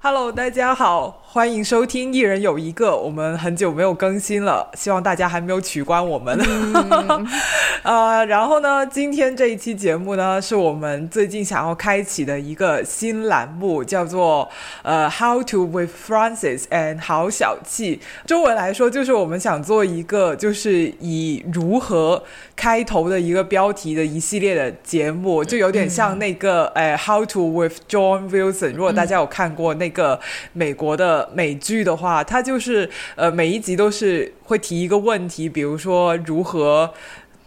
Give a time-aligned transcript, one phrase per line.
[0.00, 2.92] Hello，大家好，欢迎收听《一人有一个》。
[2.96, 6.34] 我们很久没有更新了，希望大家还没有取关我们。
[7.84, 14.48] 呃，然后呢，今天这一期节目呢，是我们最近想要开启的一个新栏目，叫做
[14.82, 18.00] 呃 “How to with Francis and 好小气”。
[18.26, 22.24] 中文来说，就是我们想做一个就是以如何
[22.56, 28.72] 开头的一个标题的一系列的节目，就有点像那个呃 “How to with John Wilson”。
[28.72, 29.90] 如果大家有看过那。
[29.90, 30.20] 个
[30.52, 36.92] 美国的美剧的话，它就是呃每一集都是会提一个问题，比如说如何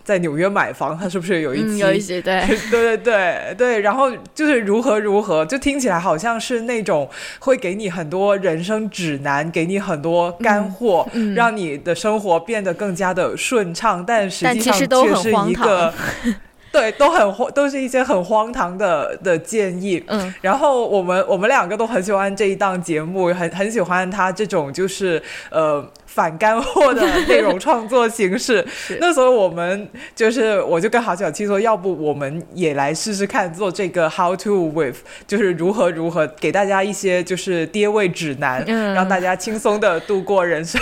[0.04, 1.78] 在纽约买房，它是不是有一集？
[1.78, 7.08] 有一集对 对对对对，然后就是如何如何，就听起来好像是那种
[7.40, 15.94] 会给你很多人生指南，给你很多干货，让你的生活变得更加的顺畅，但实际上却是一个。
[16.72, 20.04] 对，都很荒，都是一些很荒唐的的建议。
[20.08, 25.86] 嗯，然后我们我们两个都很喜欢这一档节目，很很喜欢他这种就是呃。
[26.14, 28.66] 反干货的内容创作形式，
[29.00, 40.82] 那时候我们就是，我就跟郝小七说，要不我们也来试试看做这个 How to with，就是如何如何给大家一些就是跌位指南，嗯让大家轻松的度过人生，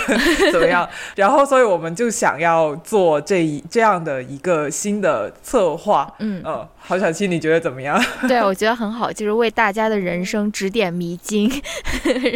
[0.50, 0.88] 怎么样？
[1.14, 6.66] 然后，所以我们就想要做这一这样的一个新的策划，嗯嗯。
[6.82, 8.02] 郝小七，你觉得怎么样？
[8.26, 11.48] 对，我觉得很好，就是为大家的人生指点迷津，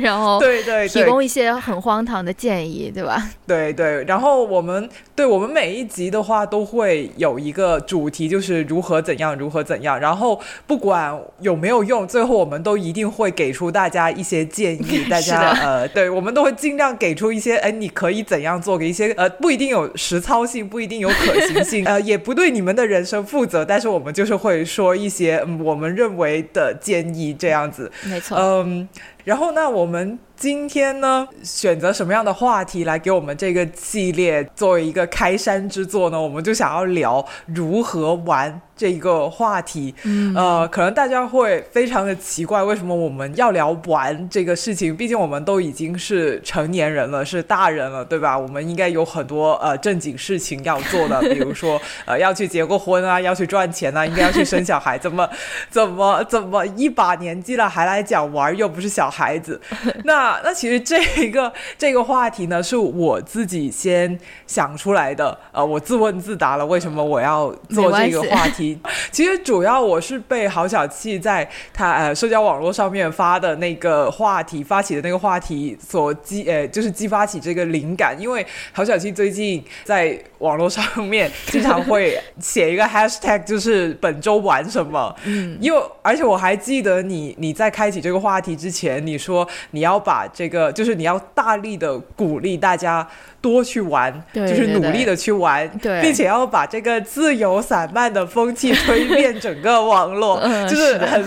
[0.03, 3.30] 然后对对提供一些很荒唐的建议，对吧？
[3.46, 9.98] 对对，然后我们对我们每一集的话都会有一个主题，就是如何怎样，如何怎样。
[9.98, 15.05] 然后不管有没有用，最后我们都一定会给出大家一些建议。
[15.10, 18.78] 大家呃，对我们都会尽量给出一些，哎，你可以怎样做？
[18.78, 23.64] 给一些呃，不一定有实操性，不一定有可行性，呃，也不对你们的人生负责。
[23.64, 24.34] 但是我们就是。
[24.44, 28.86] 会说一些我们认为的建议，这样子，没错，嗯，
[29.25, 30.19] 然后那我们。
[30.36, 36.20] 今天呢，选择什么样的话题来给我们这个系列作为一个开山之作呢？
[36.20, 39.95] 我们就想要聊如何玩这一个话题。
[40.05, 44.96] 嗯，呃，可能大家会非常的奇怪，为什么我们要聊玩这个事情？
[44.96, 48.36] 毕竟我们都已经是成年人了，是大人了，对吧？
[48.39, 54.98] 我们应该有很多呃正经事情要做的，比如说 呃要去结过婚啊，要去赚钱啊，应该要去生小孩。
[54.98, 55.29] 怎么
[55.68, 59.61] 怎么怎么一把年纪了还来讲玩，又不是小孩子？
[60.05, 65.36] 那那那其实这一个这个话题呢，是我自己先想出来的。
[65.51, 68.64] 呃，我自问自答了，为什么我要做这个话题？
[69.11, 78.19] 其实主要我是被郝小气在他呃社交网络上面发的那个话题发起的那个话题所激呃，就是激发起这个灵感。
[78.19, 85.14] 因为郝小气最近在网络上面经常会写一个 hashtag，就是本周玩什么。
[85.24, 93.05] 嗯，因为而且我还记得你你在开启这个话题之前，你说你要把把这个就是你要大力的鼓励大家
[93.41, 95.69] 多去玩，就是努力的去玩，
[96.01, 101.25] 并且要把这个自由散漫的风气推 遍整个网络， 就是很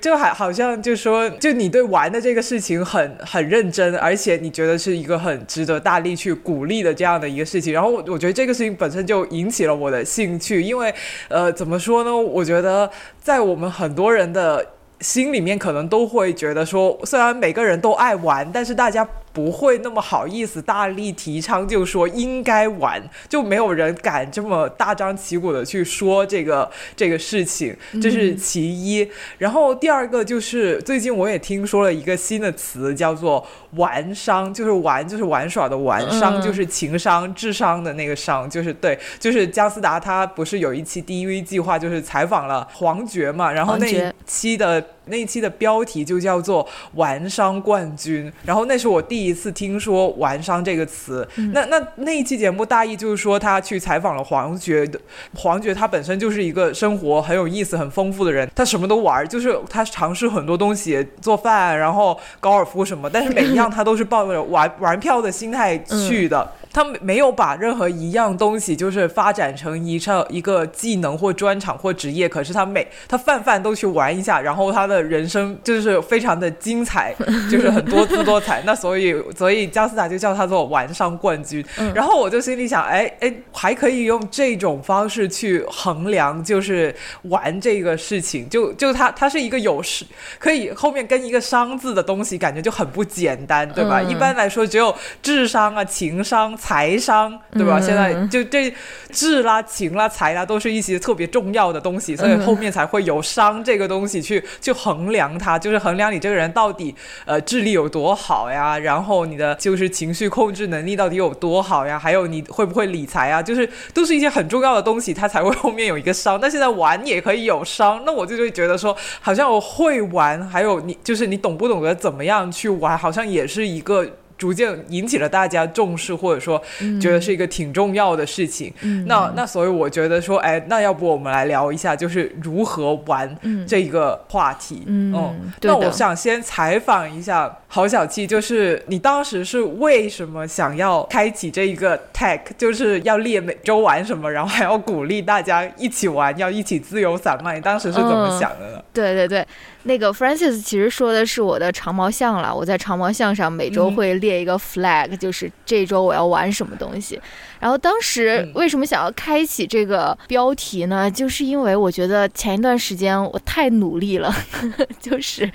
[0.00, 7.72] 就还好像就说，就你对玩的这个事情很很认真，而且你觉得是一个很值得大力去鼓励的这样的一个事情。
[7.72, 10.94] 然后我我觉得这个事情本身就引起了我的兴趣，因为
[11.28, 12.16] 呃怎么说呢？
[12.16, 12.88] 我觉得
[13.20, 14.64] 在我们很多人的。
[15.00, 19.08] 心里面可能都会觉得说，虽然每个人都爱玩，但是大家。
[19.38, 27.72] 不会那么好意思大力提倡，就说应该玩，就没有人敢这么大张旗鼓的去说这个这个事情，
[28.02, 29.08] 这是其一。
[29.38, 49.28] 然后第二个就是最近我也听说了一个新的词，叫做玩商，就是玩就是玩耍的玩，商就是情商智商的那个商，就是对，就是姜思达他不是有一期 DV 计划，就是采访了黄觉嘛，然后那一期的那一期的标题就叫做玩商冠军，然后那是我第。
[49.28, 54.98] 一次听说“玩商”这个词，那那那一期节目大意就是说，他去采访了黄觉的
[55.34, 65.76] 黄觉，他本身就是一个生活很有意思、很丰富的人，他什么都玩，就是他尝试很多东西，做饭，然后高尔夫什么，但是每一样他都是抱着玩玩票的心态
[66.08, 66.50] 去的。
[66.72, 77.14] 他没有把任何一样东西就是发展成一上一个技能或专场或职业，可是他每他泛泛都去玩一下，然后他的人生就是非常的精彩，
[77.50, 78.62] 就是很多姿多彩。
[78.66, 81.64] 那所以所以姜思达就叫他做玩商冠军。
[81.94, 90.04] 然后我就心里想，哎哎，还可以用这种方式去衡量，就是玩这个事情，就就他他是一个有是
[90.38, 94.02] 可以后面跟一个商字的东西，感觉就很不简单，对吧？
[94.02, 96.56] 一般来说只有智商啊、情商。
[96.68, 97.78] 财商，对吧？
[97.78, 98.70] 嗯现在就这
[99.10, 106.94] 智啦、情啦、财啦，都是一些特别重要的东西，所以嗯后面才会有商这个东西去去衡量它，就是衡量你这个人到底
[107.24, 116.38] 呃智力有多好呀，然后你的就是情绪控制能力到底有多好呀，还有你会不会理财啊，就是都是一些很重要的东西，它才会后面有一个商。
[116.38, 124.06] 但现在玩也可以有商，那我就会觉得说，好像我会玩，还有你就是你懂不懂得怎么样去玩，好像也是一个。
[124.38, 126.62] 逐渐引起了大家重视，或者说
[127.00, 128.72] 觉得是一个挺重要的事情。
[128.80, 129.04] 嗯。
[129.06, 133.36] 那那所以我觉得说，哎，那要不我们来聊一下，就是如何玩
[133.66, 134.84] 这一个话题。
[134.86, 135.12] 嗯
[135.60, 148.38] 那我想先采访一下郝小七，就是你当时是为什么想要开启这一个 tag，就是要列每周玩什么，然后还要鼓励大家一起玩，要一起自由散漫，你当时是怎么嗯。
[148.38, 148.82] 想的呢？
[148.92, 149.46] 对对对，
[149.88, 152.54] 那个 Francis 其实说的是我的长毛象了。
[152.54, 157.18] 我在长毛象上每周嗯会列一个 flag，、就是这周我要玩什么东西。
[157.58, 161.10] 然后当时嗯为什么想要开启这个标题呢？
[161.10, 164.32] 就是因为我觉得前一段时间我太努力了，
[165.00, 165.50] 就是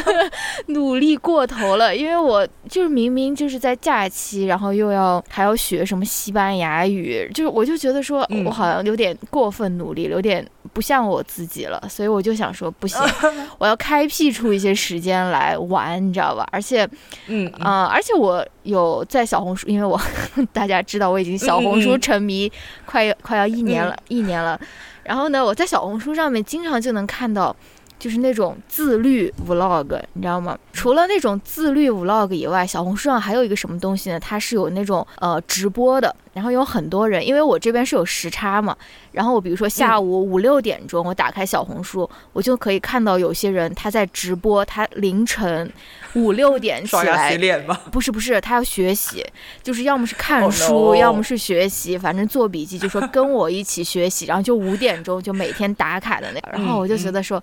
[0.68, 1.94] 努力过头了。
[1.94, 10.44] 因为我就是明明就是在假期，然后又要还要学什么西班牙语，就是我就觉得说嗯我好像有点过分努力了，有点
[10.76, 13.00] 不像我自己了，所以我就想说不行，
[13.56, 16.46] 我要开辟出一些时间来玩，你知道吧？
[16.52, 16.84] 而且，
[17.28, 19.98] 嗯嗯啊、而且我有在小红书，因为我
[20.52, 22.52] 大家知道我已经小红书沉迷
[22.84, 24.60] 快快要一年了，一年了。
[25.02, 27.56] 然后呢，我在小红书上面经常就能看到。
[27.98, 30.54] 就是那种自律 vlog，你知道吗？
[30.74, 34.20] 除了那种自律 vlog 以外，小红书上还有一个什么东西呢？
[34.20, 38.76] 它是有那种呃直播的，然后有很多人，因为我这边是有时差嘛，
[39.10, 45.72] 然后我比如说下午五六点钟，我打开小红书，我就可以看到有些人他在直播，他凌晨
[46.12, 47.80] 五六 点起刷牙洗来，脸吗？
[47.90, 49.24] 不是不是，他要学习，
[49.62, 57.42] 就是要么是看 Oh 书要么是学习，反正做笔记，就说 跟我一起学习，然后就五点钟就每天打卡的那个，然后我就觉得说。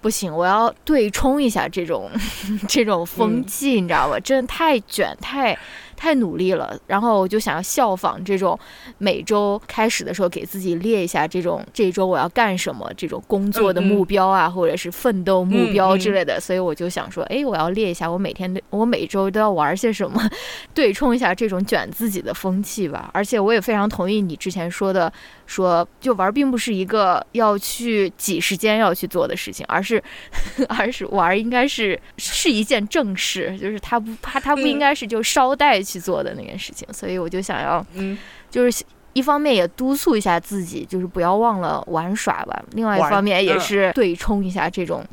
[0.00, 2.08] 不行，我要对冲一下这种
[2.68, 4.16] 这种风气，你知道吧？
[4.20, 5.58] 真的太卷，太
[5.98, 6.74] 太努力了。
[6.86, 8.58] 然后我就想要效仿这种
[8.98, 16.40] 每周开始的时候给自己列一下这种这一周我要干什么这种工作的目标啊，或者是奋斗目标之类的。
[16.40, 20.22] 所以我就想说，哎，我要列一下我每天的我每周都要玩些什么，
[20.72, 23.10] 对冲一下这种卷自己的风气吧。
[23.12, 25.12] 而且我也非常同意你之前说的，
[25.48, 30.00] 说就玩并不是一个要去挤时间要去做的事情，而是
[30.70, 36.86] 而是玩应该是是一件正事，就是他不它它不应该是就捎带去做的那件事情。
[36.92, 38.16] 所以我就想要嗯，
[38.48, 38.84] 就是。
[39.14, 42.62] 一方面也督促一下自己，就是不要忘了玩耍吧。
[42.74, 45.04] 另外一方面也嗯是对冲一下这种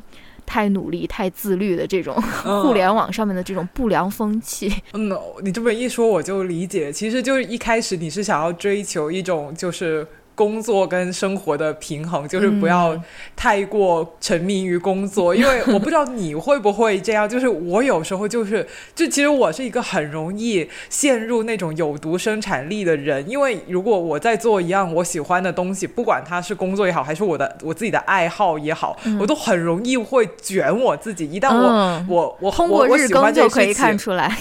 [0.44, 4.72] 太努力、太自律的这种嗯互联网上面的这种不良风气。
[4.92, 5.10] 嗯，
[5.42, 10.06] 你这么一说我就理解，其实就是一开始你是想要追求一种就是。
[10.36, 13.02] 工作跟生活的平衡，就是不要嗯
[13.34, 17.28] 太过沉迷于工作，因为 我不知道你会不会这样。
[17.28, 31.26] 就是我有时候就是，就其实我是一个很容易陷入那种有毒生产力的人，因为如果我在做一样我喜欢的东西，不管它是工作也好，还是我的我自己的爱好也好，嗯我都很容易会卷我自己。
[31.26, 34.36] 一旦我、嗯我我通过日我我喜欢更就可以看出来。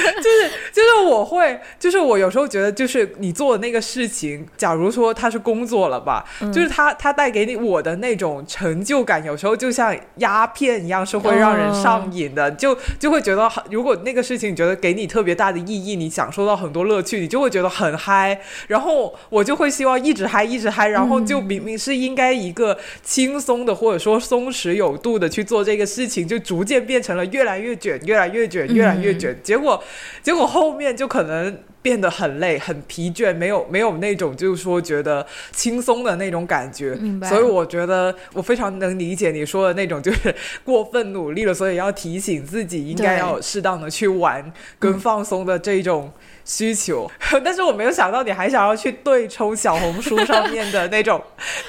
[0.22, 6.52] 就是就是我会，就是我有时候觉得，就是你做的那个事情，假如说它是工作了吧，嗯。
[6.52, 29.82] 就是它它带给你我的那种成就感，有时候就像鸦片一样，是会让人上瘾的，就就会觉得很，如果那个事情你觉得给你特别大的意义，你享受到很多乐趣，你就会觉得很嗨，然后我就会希望一直嗨，一直嗨，然后就明明是应该一个轻松的或者说松弛有度的去做这个事情，就逐渐变成了越来越卷，越来越卷，越来越卷，结果
[30.22, 36.94] 结果后面就可能变得很累、很疲倦，没有没有那种就是说觉得轻松的那种感觉。
[36.96, 46.12] 明白所以我觉得我非常能理解你说的那种，就是过分努力了，所以要提醒自己应该要适当的去玩跟放松的这种。
[46.46, 47.10] 需求，
[47.44, 51.20] 但是我没有想到你还想要去对冲小红书上面的那种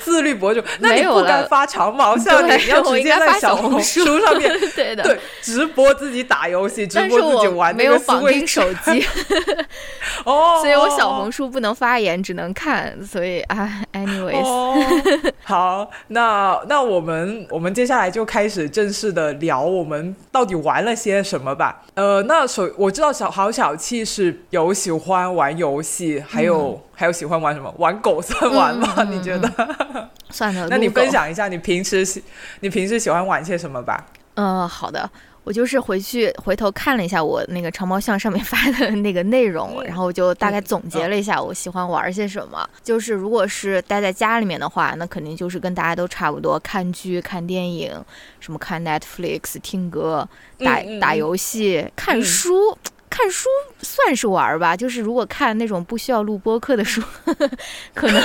[0.06, 1.22] 自律博主， 那你没有了。
[1.24, 4.20] 不该发长毛像你，对你要直接在小红书书。
[4.22, 9.06] 上面 对的，对直播自己打游戏，直播自己玩那个没有绑定手机，
[10.24, 12.96] 哦，所以我小红书不能发言，只能看。
[13.06, 14.76] 所以啊，anyways，哦，
[15.44, 21.84] 好，那那我们我们接下来就开始正式的聊我们到底玩了些什么吧。
[21.96, 27.74] 呃，那首我知道小好小气是有喜欢玩游戏，还有、还有喜欢玩什么？
[27.78, 29.04] 玩狗算玩吗？
[29.10, 30.10] 你觉得？
[30.30, 32.24] 算了， 那你分享一下你平时喜
[32.60, 34.06] 你平时喜欢玩些什么吧？
[34.36, 35.10] 嗯，好的。
[35.44, 42.70] 我就是回去回头看了一下我那个长毛象上面发的那个内容，然后我就大概总结了一下我喜欢玩些什么。
[42.84, 47.94] 就是如果是待在家里面的话，那肯定就是跟大家都差不多，看剧、看电影，
[48.42, 50.28] 什么看 Netflix、听歌、
[50.60, 52.78] 打打游戏、看书。
[53.10, 53.48] 看书
[53.82, 57.02] 算是玩吧，就是如果看那种不需要录播课的书，
[57.96, 58.22] 可能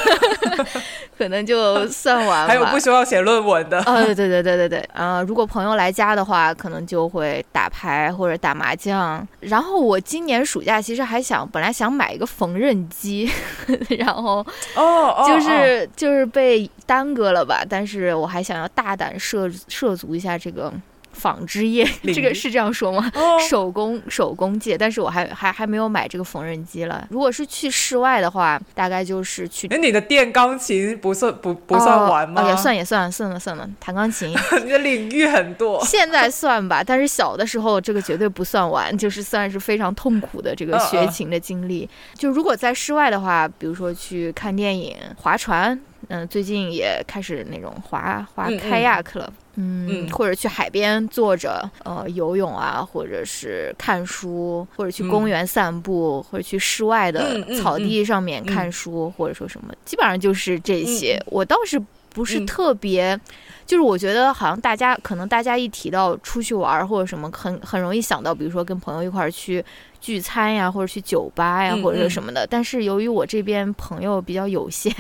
[1.17, 2.47] 可能就算玩。
[2.47, 3.81] 还有不需要写论文的。
[3.83, 4.89] 呃，对对对对对。
[4.93, 9.27] 呃，如果朋友来家的话，可能就会打牌或者打麻将。
[9.41, 13.31] 然后我今年暑假其实还想，本来想买一个缝纫机，
[13.99, 17.65] 然后哦，就是就是被耽搁了吧。
[17.69, 20.73] 但是我还想要大胆涉涉足一下这个。
[21.13, 23.11] 纺织业， 这个是这样说吗？
[23.49, 27.07] 手工手工界，但是我还还还没有买这个缝纫机了。
[27.11, 29.69] 如果是去室外的话，大概就是去。
[29.69, 32.49] 那，你的电钢琴不算不不算玩吗？
[32.49, 34.35] 也算也算算了算了，弹钢琴。
[34.65, 35.83] 你的领域很多。
[35.87, 41.89] 现在算吧，但是小的时候这个绝对不算玩，就是算是非常痛苦的这个学琴的经历。
[42.15, 45.79] 就如果在室外的话，比如说去看电影、划船，
[46.09, 49.33] 嗯，最近也开始那种划划开亚克了。
[49.55, 61.23] 嗯，或者去海边坐着，呃，游泳啊，或者是看书，或者去公园散步，或者去室外的草地上面看书，或者说什么，基本上就是这些。
[61.27, 61.81] 我倒是
[62.11, 63.19] 不是特别，
[63.67, 69.65] 就是我觉得好像大家可能大家一提到出去玩或者什么，很很容易想到，比如说跟朋友一块儿去。
[70.03, 72.45] 聚餐呀，或者去酒吧呀，或者什么的。
[72.45, 74.93] 但是由于我这边朋友比较有限，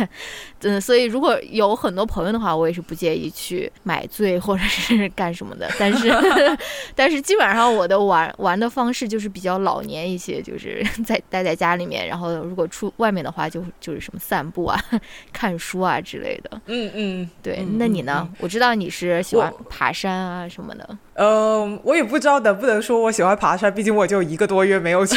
[0.60, 5.68] 嗯，所以如果有很多朋友的话，我也是不介意去买醉或者是干什么的。
[5.78, 6.08] 但是，
[6.94, 12.06] 但是基本上我的玩玩的方式就是比较老年一些，就是在待在家里面。
[12.06, 14.80] 然后如果出外面的话，就就是什么散步啊、
[15.34, 16.62] 看书啊之类的。
[16.66, 17.66] 嗯嗯，对。
[17.76, 18.28] 那你呢？
[18.38, 20.98] 我知道你是喜欢爬山啊什么的。
[21.14, 25.16] 嗯，我也不知道能不能说我喜欢爬山，毕竟我就一个多月没有去，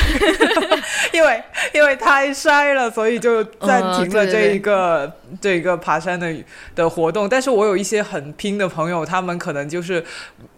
[1.14, 1.42] 因为
[1.74, 6.36] 因为太晒了，所以就暂停了这一个这一个爬山的
[6.76, 7.30] 的活动。
[7.30, 10.04] 但是我有一些很拼的朋友，他们可能就是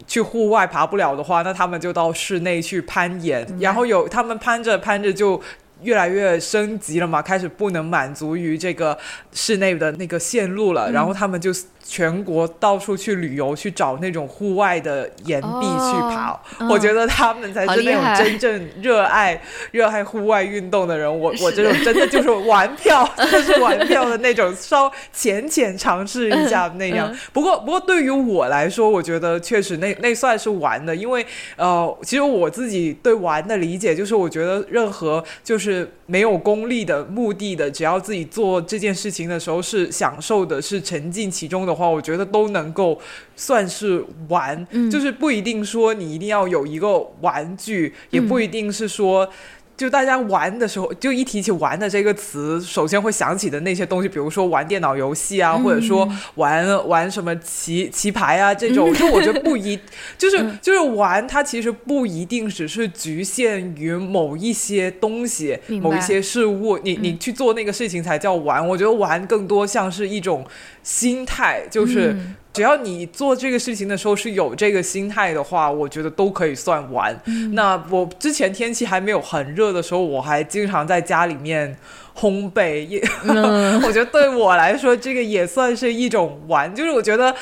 [0.07, 5.41] 去户外爬不了的话，那他们就到室内去攀岩，然后有他们攀着攀着就。
[5.81, 8.97] 越来越升级了嘛，开始不能满足于这个
[9.31, 11.51] 室内的那个线路了，然后他们就。
[11.89, 16.37] 全国到处去旅游，去找那种户外的岩壁去爬。
[16.69, 19.41] 我觉得他们才是那种真正热爱
[19.71, 21.07] 热爱户外运动的人。
[21.07, 27.09] 我我这种真的就是玩票， 真的是玩票的那种，稍浅浅尝试一下那样。
[27.31, 35.66] 不过不过对于我来说，我觉得确实那那算是玩的，因为呃，其实我自己对玩的理解就是，我觉得任何就是
[36.05, 41.73] 没有功利的目的的，只要自己做这件事情的时候是享受的，是沉浸其中的。
[41.73, 42.99] 话我觉得都能够
[43.35, 49.27] 算是玩，就是不一定说你一定要有一个玩具，也不一定是说。
[49.77, 58.91] 就大家玩的时候，就一提起“玩”的这个词，首先会想起的那些东西，比如说玩电脑游戏啊，或者说玩玩什么棋棋牌啊这种。
[58.97, 59.79] 就我觉得不一，
[60.17, 66.79] 就是 就是玩，它其实不一定只是局限于某一些东西、某一些事物。
[66.79, 68.67] 你你去做那个事情才叫玩。
[68.67, 70.43] 我觉得玩更多像是一种
[70.81, 72.15] 心态，就是。
[72.57, 77.15] 只要你做这个事情的时候是有这个心态的话，我觉得都可以算玩。
[77.53, 81.77] 那我之前天气还没有很热的时候，我还经常在家里面
[82.19, 82.99] 烘焙，也
[83.85, 86.73] 我觉得对我来说这个也算是一种玩。
[86.73, 87.35] 就是我觉得。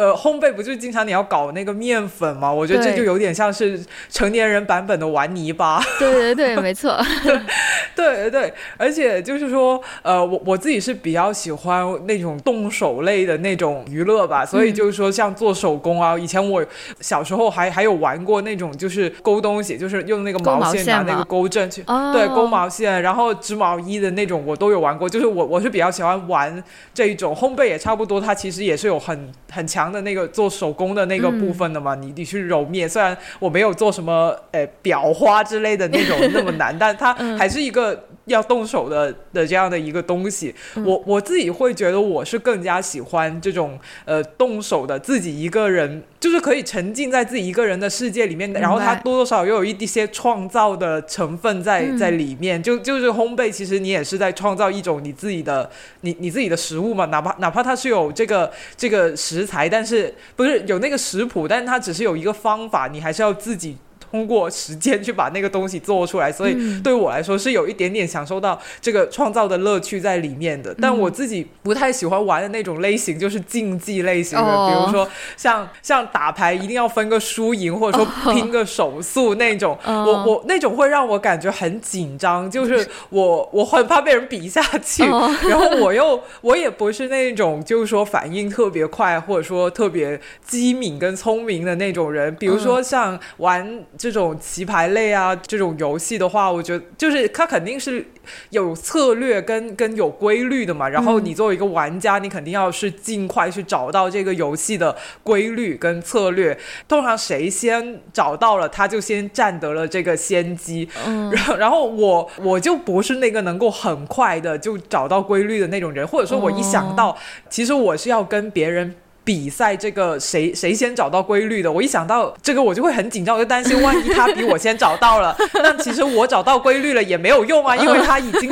[0.00, 2.50] 呃，烘焙不就经常你要搞那个面粉吗？
[2.50, 3.78] 我觉得这就有点像是
[4.08, 5.78] 成年人版本的玩泥巴。
[6.00, 6.98] 对对对，没错。
[7.94, 16.64] 对对对，而且就是说，呃，我我自己是比较喜欢那种动手类的那种娱乐吧，所以就是说像做手工啊，以前我
[17.00, 21.82] 小时候还还有玩过那种就是勾东西，就是用那个毛线拿那个钩针去，
[22.14, 25.06] 对，勾毛线，然后织毛衣的那种我都有玩过。
[25.06, 26.64] 就是我我是比较喜欢玩
[26.94, 29.89] 这一种烘焙，也差不多，它其实也是有很很强。
[29.92, 40.54] 的那个做手工的那个部分的嘛，你你去揉面，虽然我没有做什么诶裱花之类的那种 那么难，但它还是一个要动手的的这样的一个东西。
[40.84, 52.62] 我我自己会觉得我是更加喜欢这种呃动手的，自己一个人就是可以沉浸在自己一个人的世界里面，然后它多多少少又有一些创造的成分在在里面。
[52.62, 55.68] 就就是烘焙，其实你也是在创造一种你自己的
[56.02, 63.78] 你你自己的食物嘛，哪怕哪怕它是有这个这个食材，但但是不是有那个食谱，但是它只是有一个方法，你还是要自己
[64.10, 70.74] 通过时间去把那个东西做出来，所以对我来说是有一点点享受到这个创造的乐趣在里面的。
[70.80, 98.02] 但我自己不太喜欢玩的那种类型，就是竞技类型的，比如说像像打牌一定要分个输赢，或者说拼个手速那种，我我那种会让我感觉很紧张，就是我我很怕被人比下去，然后我又我也不是那种就是说反应特别快，或者说特别机敏跟聪明的那种人，比如说像玩这种棋牌类啊这种游戏的话，我觉得就是它肯定是
[98.48, 110.88] 有策略跟跟有规律的嘛，然后你作为一个玩家，你肯定要是尽快去找到这个游戏的规律跟策略，通常谁先找到了，他就先占得了这个先机。
[111.06, 117.14] 嗯，然 后然后我我就不是那个能够很快的就找到规律的那种人，或者说我一想到，
[117.50, 118.94] 其实我是要跟别人。
[119.30, 121.70] 比赛这个谁谁先找到规律的？
[121.70, 128.50] 我一想到这个，我就会很紧张，我就担心万一他比我先找到了， 那其实我找到规律了也没有用啊， 因为他已经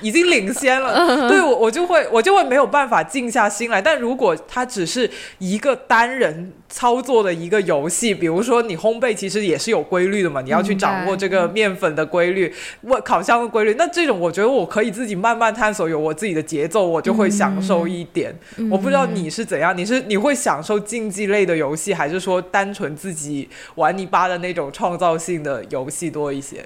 [0.00, 1.28] 已经领先了。
[1.30, 3.80] 对我我就会我就会没有办法静下心来。
[3.80, 6.52] 但如果他只是一个单人。
[6.68, 13.74] 操作的一个游戏，比如说你烘焙其实也是有规律的嘛，你要去掌握这个面粉的规律，我烤箱的规律。
[13.78, 18.34] 那这种我觉得我可以自己慢慢探索，有我自己的节奏，我就会享受一点。
[18.70, 26.64] 我不知道你是怎样，你是你会享受竞技类的游戏，还是说单纯自己玩泥巴的那种创造性的游戏多一些？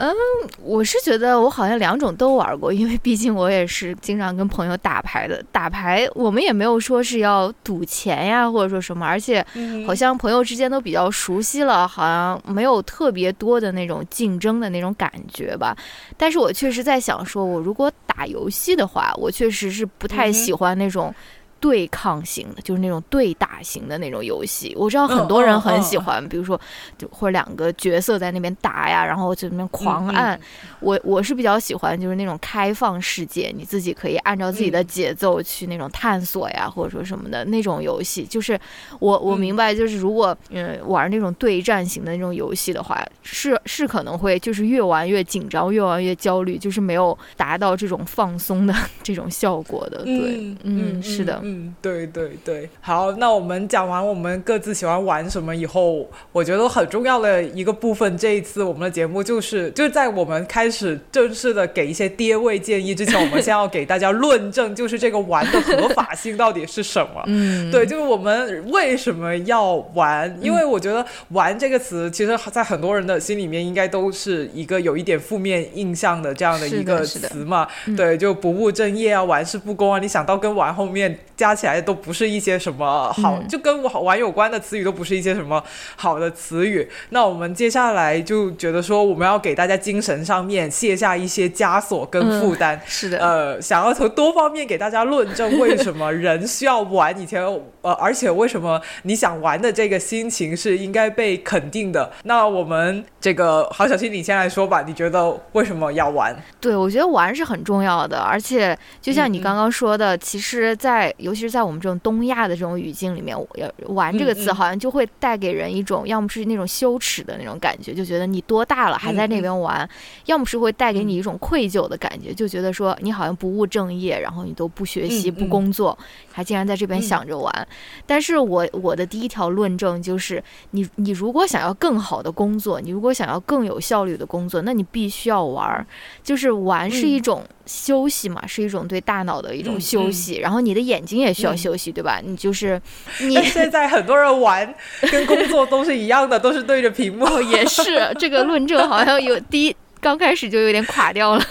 [0.00, 0.14] 嗯，
[0.62, 5.42] 我是觉得我好像两种都玩过，因为毕竟我也是经常跟朋友打牌的。
[5.50, 9.44] 打牌我们也没有说是要赌钱呀，或者说什么，而且
[9.84, 15.76] 好像朋友之间都比较熟悉了，好像没有特别多的那种竞争的那种感觉吧。
[16.16, 21.12] 但是我确实在想，说我如果打游戏的话，我确实是不太喜欢那种。
[21.60, 26.60] 对抗型的，就是那种对打型的那种游戏，我知道很多人很喜欢，比如说，
[26.96, 30.38] 就或者两个角色在那边打呀，然后就那边狂按。
[30.80, 38.24] 我我是比较喜欢，就是那种开放世界，你自己可以按照自己的节奏去那种探索呀，或者说什么的那种游戏。
[38.24, 38.58] 就是
[39.00, 50.04] 我我明白，就是如果嗯玩那种对战型的那种游戏的话，是是可能会就是越玩越紧张，越玩越焦虑，就是没有达到这种放松的 这种效果的。
[50.04, 51.42] 对，嗯，是的。
[51.48, 67.22] 嗯，对对对，好，那我们讲完我们各自喜欢玩什么以后，我觉得很重要的一个部分，这一次我们的节目就是就是在我们开始正式的给一些爹位建议之前，我们先要给大家论证，就是这个玩的合法性到底是什么？
[67.26, 70.38] 嗯， 对，就是我们为什么要玩？
[70.42, 77.66] 因为我觉得“玩”这个词，其实在很多人的心里面，应该都是一个有一点负面印象的这样的一个词嘛。
[77.96, 81.18] 对，就不务正业啊，玩世不恭啊，你想到跟玩后面。
[81.38, 85.62] 加起来都不是一些什么好，就跟我玩有关的词语都不是一些什么
[85.94, 86.90] 好的词语。
[87.10, 92.80] 那我们接下来就觉得说，我们要给大家精神上面卸下一些枷锁跟负担。
[92.84, 97.16] 是的，呃，想要从多方面给大家论证为什么人需要玩。
[97.20, 97.40] 以前
[97.82, 102.10] 呃，而且为什么你想玩的这个心情是应该被肯定的。
[102.24, 104.82] 那我们这个郝小新，你先来说吧。
[104.82, 106.36] 你觉得为什么要玩？
[106.60, 108.18] 对，我觉得玩是很重要的。
[108.18, 119.86] 而且就像你刚刚说的，其实，在尤其是在我们这种东亚的这种语境里面，要玩这个词好像就会带给人一种，要么是那种羞耻的那种感觉，就觉得你多大了还在那边玩；
[120.24, 125.96] 要么是会带给你一种愧疚的感觉，就觉得说你好像不务正业，然后你都不学习、不工作，
[126.32, 127.68] 还竟然在这边想着玩。
[128.06, 135.86] 但是我我的第一条论证就是，你你如果想要更好的工作，你如果想要更有效率的工作，那你必须要玩，
[136.22, 137.44] 就是玩是一种。
[137.68, 142.20] 休息嘛，是一种对大脑的一种休息，然后你的眼睛也需要休息，对吧？
[142.24, 142.80] 你就是
[143.20, 144.74] 你现在很多人玩
[145.12, 147.26] 跟工作都是一样的，都是对着屏幕。
[147.42, 151.44] 也是 这个论证好像有第一刚开始就有点垮掉了，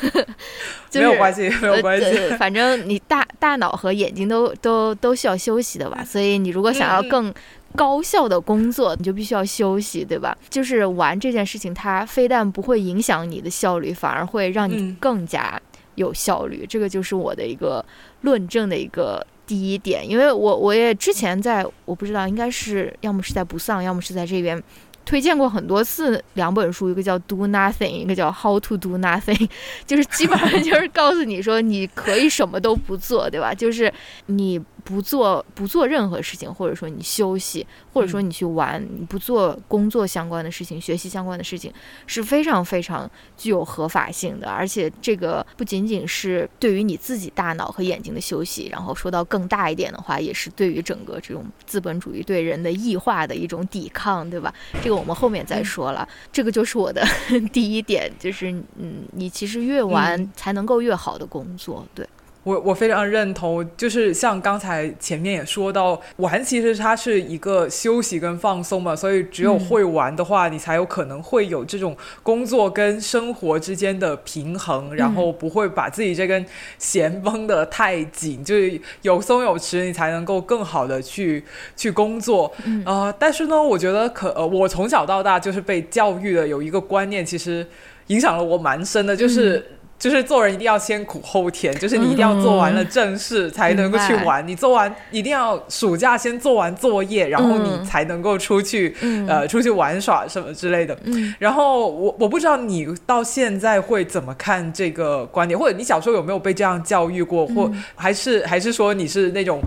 [0.94, 6.04] 没有关系，没有关系，反正你大大脑和眼睛都都都需要休息的吧。
[6.04, 7.32] 所以你如果想要更
[7.76, 10.36] 高效的工作，你就必须要休息，对吧？
[10.50, 15.62] 就是玩这件事情，它非但不会影响你的效率，反而会让你更加。
[15.98, 17.86] 有效率，这个就是我的一个
[18.22, 24.62] 论证的一个第一点，因为我我也之前在我不知道，应该是要么是在不丧，要么是在这边
[25.06, 29.50] 推荐过很多次两本书，一个叫 Do Nothing，一个叫 How to Do Nothing，
[29.86, 33.54] 就是基本上就是告诉你说你可以什么都不做，对吧？
[33.54, 33.94] 就是
[34.28, 34.62] 你。
[34.88, 41.74] 不做不做任何事情，或者说你休息，或者说你去玩，你不做工作相关的事情、学习相关的事情，
[42.06, 44.50] 是非常非常具有合法性的。
[44.50, 54.54] 而且这个不仅仅是对于你自己大脑和眼睛的休息，然后说到更大一点的话，也是对于整个这种资本主义对人的异化的一种抵抗，对吧？
[54.82, 56.08] 这个我们后面再说了。
[56.32, 57.06] 这个就是我的
[57.52, 62.08] 第一点，就是嗯，你其实越玩才能够越好的工作，对。
[62.48, 76.46] 我我非常认同，就是像刚才前面也说到，玩其实它是一个休息跟放松嘛，所以只有会玩的话，你才有可能会有这种工作跟生活之间的平衡，然后不会把自己这根
[76.80, 81.44] 弦绷得太紧，就是有松有弛，你才能够更好的去
[81.76, 82.50] 去工作。
[82.86, 87.68] 呃，但是呢，我觉得可呃，我从小到大就是被教育的有一个观念，其实
[88.08, 89.72] 影响了我蛮深的，就是。
[90.00, 94.48] 就是做人一定要先苦后甜， 就是你一定要做完了正事才能够去玩。
[94.48, 98.96] 你做完一定要暑假先做完作业，然后你才能够出去
[99.28, 100.98] 呃出去玩耍什么之类的。
[101.40, 109.62] 然后我我不知道你到现在会怎么看这个观点，或者你小时候有没有被这样教育过，或还是还是说你是那种。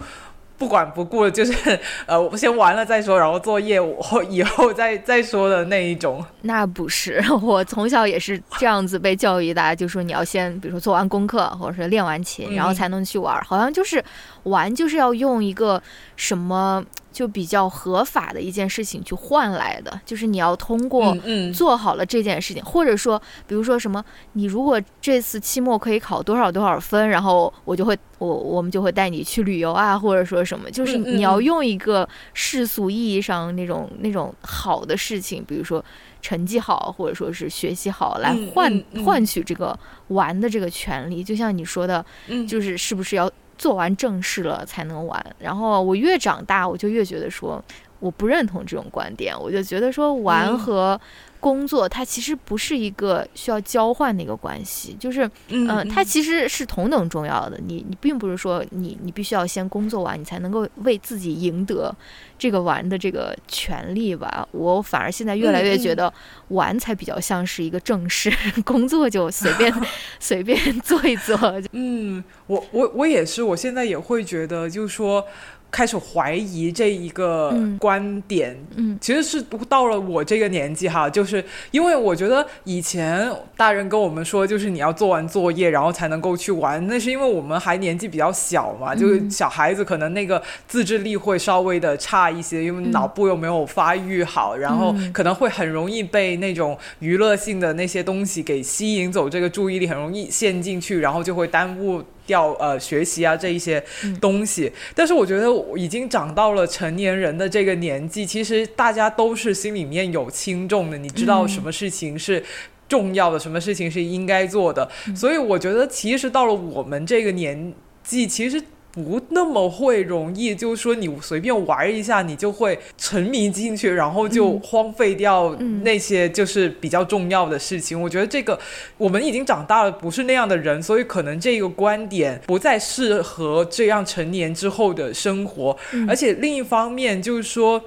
[0.60, 6.22] 不管不顾，就是 呃，我先完了再说，然后作业我以后再再说的那一种。
[6.42, 13.42] 那不是， 我从小也是这样子被教育的，就说你要先，比如说做完功课，或者是练完琴，然后才能去玩。
[13.42, 14.04] 好像就是
[14.44, 15.82] 玩，就是要用一个
[16.16, 16.84] 什么。
[17.12, 21.12] 就比较合法的一件事情去换来的，就是你要通过
[21.52, 24.02] 做好了这件事情，或者说，比如说什么，
[24.34, 35.84] 你如果这次期末可以考多少多少分，然后我就会我我们就会带你去旅游啊，或者说什么，就是你要用一个世俗意义上那种那种好的事情，比如说
[36.22, 39.76] 成绩好，或者说是学习好，来换换取这个
[40.08, 41.24] 玩的这个权利。
[41.24, 42.06] 就像你说的，
[42.46, 43.28] 就是是不是要？
[43.60, 47.62] 做完正事了才能玩，然后我越长大，我就越觉得说
[47.98, 50.98] 我不认同这种观点，我就觉得说玩和。
[51.40, 57.58] 工作它其实不是一个需要交换的一个关系，就是，嗯，它其实是同等重要的。
[57.66, 61.94] 你你并不是说你你必须要先工作完，你才能够为自己赢得
[62.38, 64.46] 这个玩的这个权利吧？
[64.52, 66.12] 我反而现在越来越觉得
[66.48, 68.30] 玩才比较像是一个正事，
[68.64, 69.72] 工作就随便
[70.20, 71.36] 随便做一做。
[71.72, 75.26] 嗯，我我我也是，我现在也会觉得，就是说。
[75.70, 102.02] 开始怀疑这一个观点，嗯，其实是到了我这个年纪哈，就是因为我觉得以前大人跟我们说，就是你要做完作业，然后才能够去玩，那是因为我们还年纪比较小嘛，就是小孩子可能那个自制力会稍微的差一些，因为脑部又没有发育好，然后可能会很容易被那种娱乐性的那些东西给吸引走这个注意力，很容易陷进去，然后就会耽误。
[102.30, 103.80] 要呃学习啊这一些
[104.20, 112.42] 东西，但是我觉得已经长到了成年人的这个年纪，其实大家都是心里面有轻重的，你知道什么事情是
[112.88, 118.62] 重要的，什么事情是应该做的，所以我觉得其实到了我们这个年纪，其实。
[118.92, 128.00] 不那么会容易，就是说你随便玩一下，你就会沉迷进去，然后就荒废掉那些就是比较重要的事情。
[128.00, 128.58] 我觉得这个
[128.98, 135.76] 我们已经长大了，不是那样的人，所以可能这个观点不再适合这样成年之后的生活。
[136.08, 137.80] 而且另一方面，就是说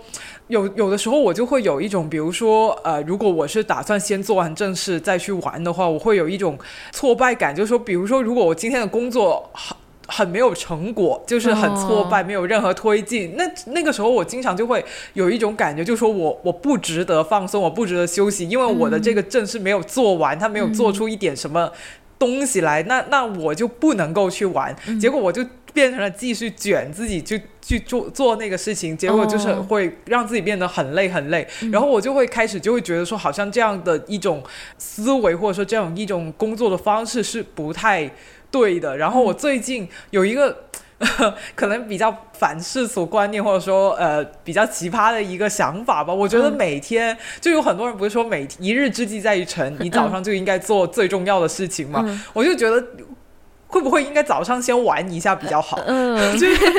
[0.47, 6.57] 有有的时候我就会有一种，比如说呃，如果我是打算先做完正事再去玩的话，我会有一种
[6.93, 9.75] 挫败感，就是说，比如说如果我今天的工作好。
[10.07, 13.35] 很没有成果，就是很挫败，没有任何推进。
[13.37, 21.71] 那那个时候，我经常就会有一种感觉，就说我我不值得放松，我不值得休息，因为我的这个正事没有做完，他没有做出一点什么
[22.19, 24.75] 东西来，那那我就不能够去玩。
[24.99, 31.47] 结果我就变成了继续卷自己，就去做做那个事情，结果就是会让自己变得很累很累。
[31.71, 34.43] 然后我就会开始就会觉得说，好像这样的一种
[34.77, 38.11] 思维或者说这样一种工作的方式是不太。
[38.53, 40.55] 对的，然后我最近有一个
[41.55, 46.13] 可能比较反世俗观念，或者说呃比较奇葩的一个想法吧。
[46.13, 52.05] 我觉得每天就有很多人不是说每一日之计在于晨，你早上就应该做最重要的事情嘛？
[52.31, 52.81] 我就觉得
[53.67, 55.79] 会不会应该早上先玩一下比较好？
[55.87, 56.15] 嗯，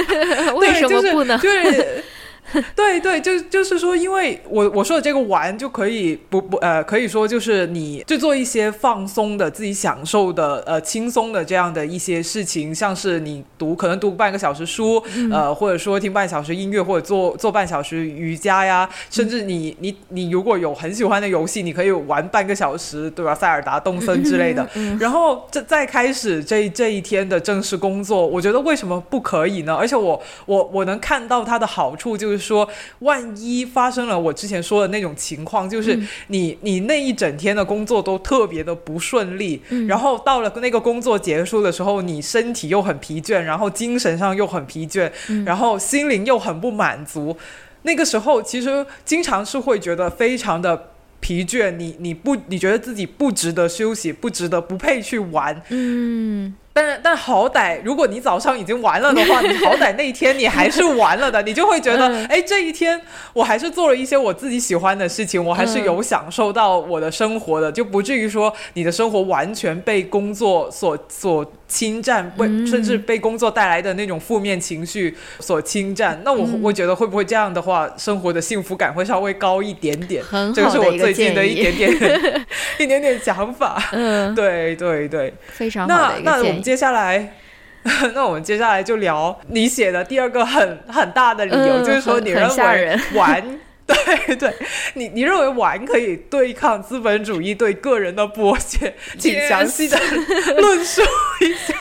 [0.56, 1.36] 为什么不能？
[1.40, 2.04] 对。
[2.76, 15.02] 对对，就就是说，因为我我说的这个玩就可以不不呃，可以说就是你就做一些放松的、自己享受的、呃轻松的这样的一些事情，像是你读可能读半个小时书，
[15.32, 23.34] 呃，或者说听半小时音乐，或者做做半小时瑜伽呀，甚至你你你如果有很喜欢的游戏，你可以玩半个小时，对吧？
[23.34, 24.68] 塞尔达、动森之类的。
[25.00, 29.74] 然后这再开始这这一天的正式工作，我觉得为什么不可以呢？
[29.74, 32.33] 而且我我我能看到它的好处就是。
[32.38, 32.68] 说，
[33.00, 45.10] 万一发生了我之前说的那种情况，就是你你那一整天的工作都特别的不顺利，然后到了那个工作结束的时候，你身体又很疲倦，然后精神上又很疲倦，
[45.44, 47.36] 然后心灵又很不满足。
[47.82, 63.00] 那个时候其实经常是会觉得非常的疲倦，你你不你觉得自己不值得休息，不值得不配去玩，嗯，但但好歹，如果你早上已经完了的话，你好歹那一天你还是完了的， 你就会觉得，嗯哎，这一天
[63.32, 76.20] 我还是做了一些我自己喜欢的事情，我还是嗯有享受到我的生活的，就不至于说你的生活完全被工作所所侵占，被、嗯甚至被工作带来的那种负面情绪所侵占。
[76.24, 80.24] 那我嗯我觉得会不会这样的话，生活的幸福感会稍微高一点点？
[80.24, 81.92] 很这个是我最近，的一点点
[82.80, 83.80] 一点点想法。
[83.92, 85.32] 嗯，对对对。
[85.52, 86.42] 非常好那的一个建议。
[86.42, 87.34] 那我们接下来，
[88.14, 93.60] 那我们接下来就聊你写的第二个很很大的理由，嗯就是说你认为玩。
[94.26, 94.52] 对对，
[94.94, 99.98] 你你认为玩可以对抗资本主义对个人的剥削，请详细的
[100.56, 101.02] 论述
[101.40, 101.74] 一下。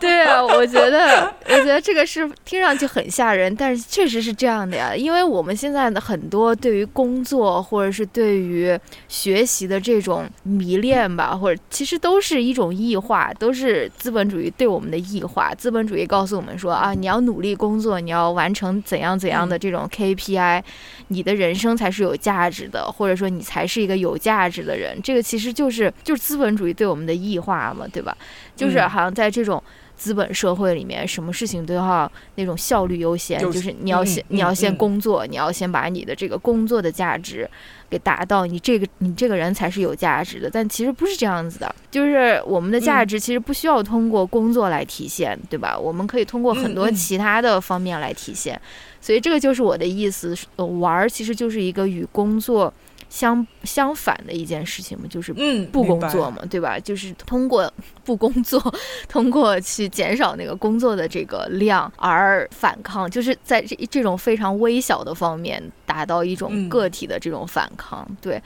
[0.00, 4.94] 对啊，我觉得，我觉得这个是听上去很吓人，但是确实是这样的呀。
[4.94, 15.54] 因为我们现在的很多对于工作或者是对于学习的这种迷恋吧，或者其实都是一种异化，都是资本主义对我们的异化。
[15.54, 20.62] 资本主义告诉我们说啊，你要努力工作，你要完成怎样怎样的这种 KPI，
[21.08, 24.96] 你的人生才是有价值的，或者说你才是一个有价值的人。
[25.02, 28.16] 这个其实就是就是资本主义对我们的异化嘛，对吧？
[28.54, 29.60] 就是嗯好像在这种
[29.96, 37.48] 资本社会里面，什么事情都要那种效率优先，就就是你要嗯先、你要先嗯工作，你要先把你的这个工作的价值
[37.88, 40.50] 给达到，你这个你这个人才是有价值的。
[40.50, 45.78] 但其实不是这样子的，就是我们的价嗯值其实不需要通过工作来体现，对吧？
[45.78, 48.60] 我们可以通过很多其他的方面来体现。
[49.00, 52.72] 所以这个就是我的意思，呃玩儿其实就是一个与工作
[53.08, 56.78] 相相反的一件事情嘛，就是嗯，不工作嘛，对吧？
[56.78, 57.72] 就是通过
[58.04, 58.60] 不工作，
[59.08, 68.42] 通过去减少那个工作的这个量而反抗，就是在这这种非常微小的方面达到一种嗯个体的这种反抗，对。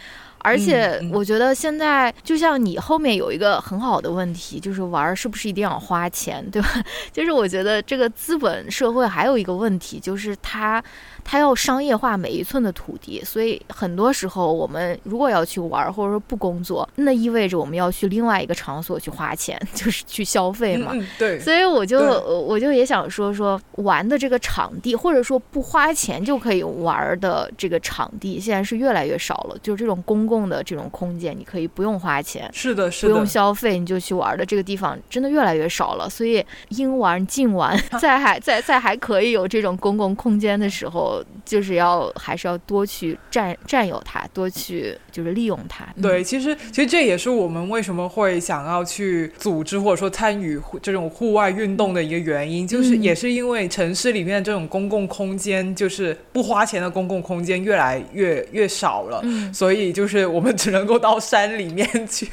[0.48, 6.68] 而且我觉得现在，就像你后面有一个很好的问题，就是玩儿是不是一定要花钱，对吧？
[7.12, 10.82] 就是我觉得这个资本社会还有一个问题，就是它
[11.22, 20.92] 它要商业化每一寸的土地，所以很多时候我们如果要去玩儿或者说不工作，那意味着我们要去另外一个场所去花钱， 就是去消费嘛。
[21.18, 29.56] 对，所以我就我就也想说说玩的这个场地，或者说不花钱就可以玩儿的这个场地，现在是越来越少了。
[29.62, 32.50] 就是这种公共的这种空间，你可以不用花钱。
[32.52, 36.06] 是的，是的不用，消费你就去玩的这个地方，真的越来越少了。
[36.10, 45.84] 所以应玩尽玩， 在还在在还可以有这种公共空间的时候，就是要还是要多去占占有它，多去就是利用它。
[45.96, 46.02] 嗯。
[46.02, 53.02] 对，其实其实这也是我们为什么会想要去组织或者说参与这种户外运动的一个原因，就是嗯。
[53.02, 59.20] 也是因为城市里面这种公共空间，就是不花钱的公共空间越来越越少了。
[59.24, 59.52] 嗯。
[59.52, 62.28] 所以就是我们只能够到山里面 去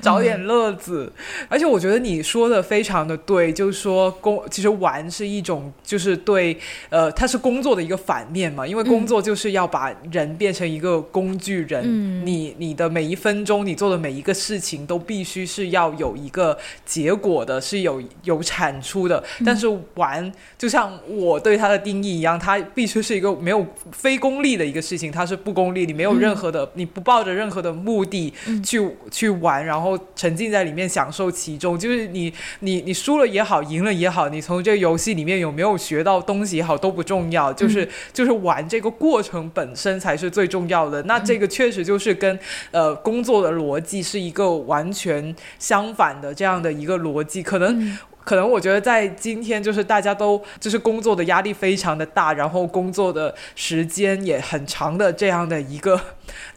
[0.00, 1.12] 找点乐子，
[1.48, 6.56] 而且我觉得你说的非常的对，就是说工其实玩是一种就是对
[6.90, 28.62] 呃它是工作的一个反面嘛，因为工作就是要把人变成一个工具人，嗯你你的每一分钟你做的每一个事情都必须是要有一个结果的，是有有产出的，但是玩就像我对它的定义一样，它必须是一个没有非功利的一个事情，它是不功利，你没有任何的，你不抱着任何的目的嗯。
[28.62, 41.02] 去、去玩，然后沉浸在里面享受其中，就是你你你输了也好，赢了也好，你从这个游戏里面有没有学到东西也好都不重要，就是、就是玩这个过程本身才是最重要的。
[41.04, 42.38] 那这个确实就是跟
[42.72, 47.80] 呃工作的逻辑是一个完全相反的这样的一个逻辑，可能。
[47.80, 55.98] 嗯可能我觉得在今天，就是大家都就是工作的压力非常的大，然后工作的时间也很长的这样的一个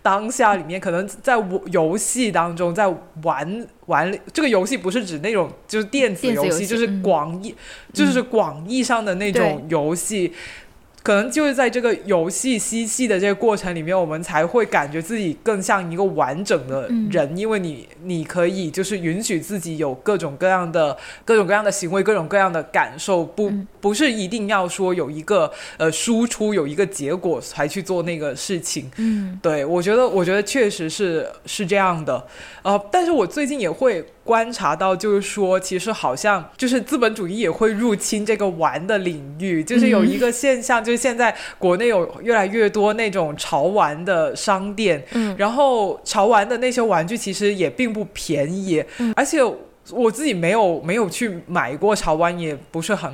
[0.01, 2.93] 当下里面，可能在我游戏当中，在
[3.23, 7.55] 玩玩这个游戏不是指那种就是电子游戏，游戏就是嗯广义，
[7.93, 10.33] 就是广义上的那种游戏。
[11.03, 23.67] 可能就是在这个游戏嬉戏的这个过程里面，我们才会感觉自己更像一个完整的人，因为你你可以就是允许自己有各种各样的各种各样的行为，各种各样的感受，不、嗯。
[23.81, 28.91] 不是一定要说有一个呃输出有一个结果才去做那个事情。
[28.97, 29.39] 嗯。
[29.41, 32.23] 对我觉得，我觉得确实是是这样的，
[32.61, 49.41] 呃，但是我最近也会观察到，就是说，其实好像就是资本主义也会入侵这个玩的领域，就是有一个现象，就是现在国内有越来越多那种潮玩的商店，嗯然后潮玩的那些玩具其实也并不便宜，嗯而且。
[49.89, 53.11] 我自己没有没有去买过潮玩，也不是很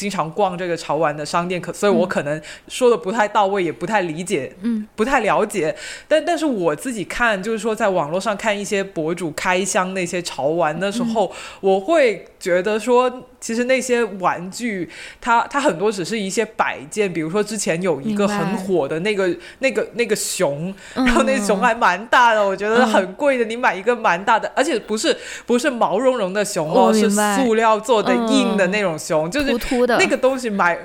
[0.00, 5.76] 经常逛这个潮玩的商店，可所以我可能说的不太到位，也不太理解，嗯，不太了解。
[6.08, 13.24] 但但是我自己看，就是说在网络上看一些博主开箱那些潮玩的时候，我会觉得说。
[13.40, 14.86] 其实那些玩具，
[15.18, 23.46] 它它很多只是一些摆件，比如说之前有一个很火的那个那个那个熊，然后那熊还蛮大的，我觉得很贵的。
[23.46, 29.56] 你买一个蛮大的，而且不是不是毛茸茸的熊哦，是塑料做的硬的那种熊，就是
[29.98, 30.78] 那个东西买，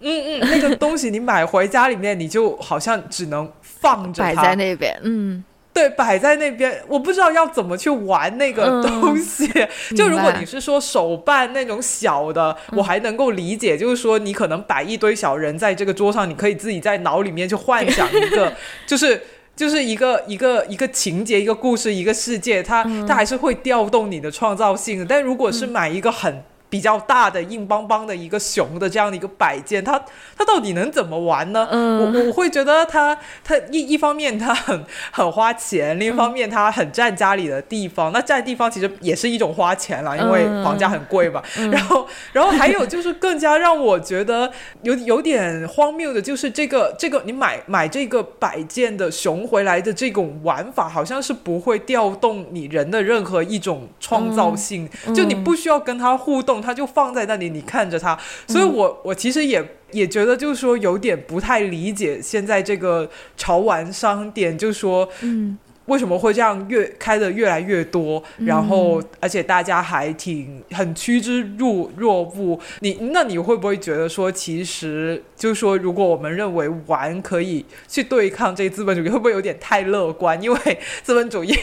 [0.00, 5.44] 嗯嗯，那个东西你买回家里面，你就好像只能放着摆在那边，嗯。
[5.70, 9.48] 对，摆在那边，我不知道要怎么去玩那个东西。
[9.94, 18.52] 就如果你是说手办那种小的，我还能够理解，就是说你可能摆一堆小人在这个桌上，你可以自己在脑里面去幻想一个，
[18.88, 19.22] 就是
[19.54, 25.06] 就是一个一个一个情节、一个故事、一个世界，它它还是会调动你的创造性。
[25.08, 26.42] 但如果是买一个很。
[26.70, 29.98] 比较大的硬邦邦的一个熊的这样的一个摆件，它
[30.36, 31.66] 它到底能怎么玩呢？
[31.72, 38.12] 我我会觉得它它一一方面它很 很花钱，另一方面它很占家里的地方。
[38.12, 41.42] 那占地方其实也是一种花钱了，因为房价很贵嘛。
[41.72, 44.52] 然后然后还有就是更加让我觉得
[44.82, 56.57] 有有点荒谬的，就是这个这个你买买这个摆件的熊回来的这种玩法，好像是不会调动你人的任何一种创造性，就你不需要跟它互动。
[56.60, 65.58] 他就放在那里，你看着他，所以我我其实也也觉得，就是说有点不太理解现在这个潮玩商店，就是说，嗯。
[65.88, 68.22] 为什么会这样越开的越来越多？
[68.38, 72.58] 然后，而且大家还挺很趋之若若鹜。
[72.80, 80.40] 你那你会不会觉得说，其实就是说，如果我们认为玩可以去对抗这资本主义，会不会有点太乐观？
[80.42, 81.54] 因为资本主义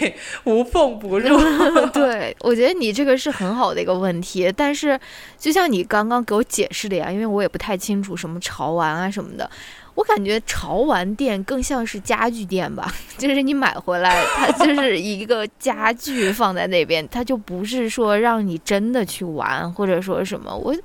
[0.44, 1.38] 无缝不入。
[1.94, 4.52] 对，我觉得你这个是很好的一个问题。
[4.56, 5.00] 但是，
[5.38, 9.50] 就像你刚刚给我解释的呀，因为我也不太清楚什么潮玩啊什么的。
[9.96, 20.54] 我感觉潮玩店更像是家具店吧，就是你买回来，它就是一个家具放在那边，它就不是说让你真的去玩或者说什么。
[20.54, 20.76] 我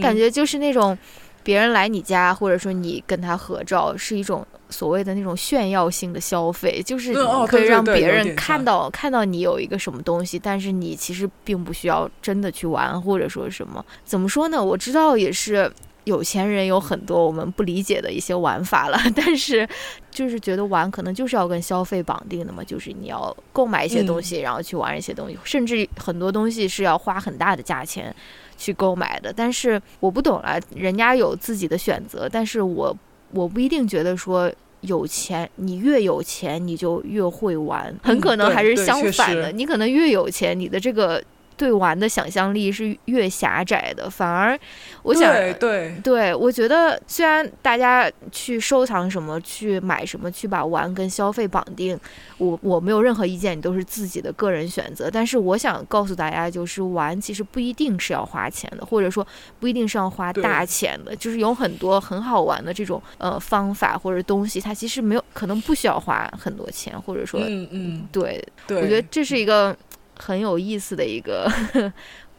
[0.00, 0.96] 感觉就是那种
[1.42, 7.14] 别人来你家，或者说你跟他合照，是一种所谓的那种炫耀性的消费，就是
[7.46, 13.82] 可以让别人看到看到你有一个什么东西，但是你其实并不需要真的去玩或者说什么。
[14.04, 14.62] 怎么说呢？
[14.62, 15.72] 我知道也是。
[16.04, 19.68] 有钱人有很多我们不理解的一些玩法了， 但是
[20.10, 28.14] 就是觉得玩可能就是要跟消费绑定的嘛，就是你要购买一些东西，然后去玩一些东西，甚至很多东西是要花很大的价钱
[28.56, 29.32] 去购买的。
[29.32, 32.96] 但是我不懂了，人家有自己的选择，但是我
[33.32, 41.22] 我不一定觉得说有钱，你越有钱你就越会玩，很可能还是相反的，你可能越有钱，你的这个。
[41.60, 44.58] 对玩的想象力是越狭窄的，反而，
[45.02, 52.00] 我想，对对，我觉得虽然大家去收藏什么、去买什么、去把玩跟消费绑定，
[52.38, 55.10] 我我没有任何意见，你都是自己的个人选择。
[55.10, 59.26] 但是我想告诉大家，就是玩其实不一定是要花钱的，或者说
[59.58, 69.76] 不一定是要花大钱的，就是有很多很好玩的这种呃方法或者东西，它其实没有可能不需要花很多钱，或者说，嗯嗯，对，对，我觉得这是一个。
[70.20, 71.50] 很有意思的一个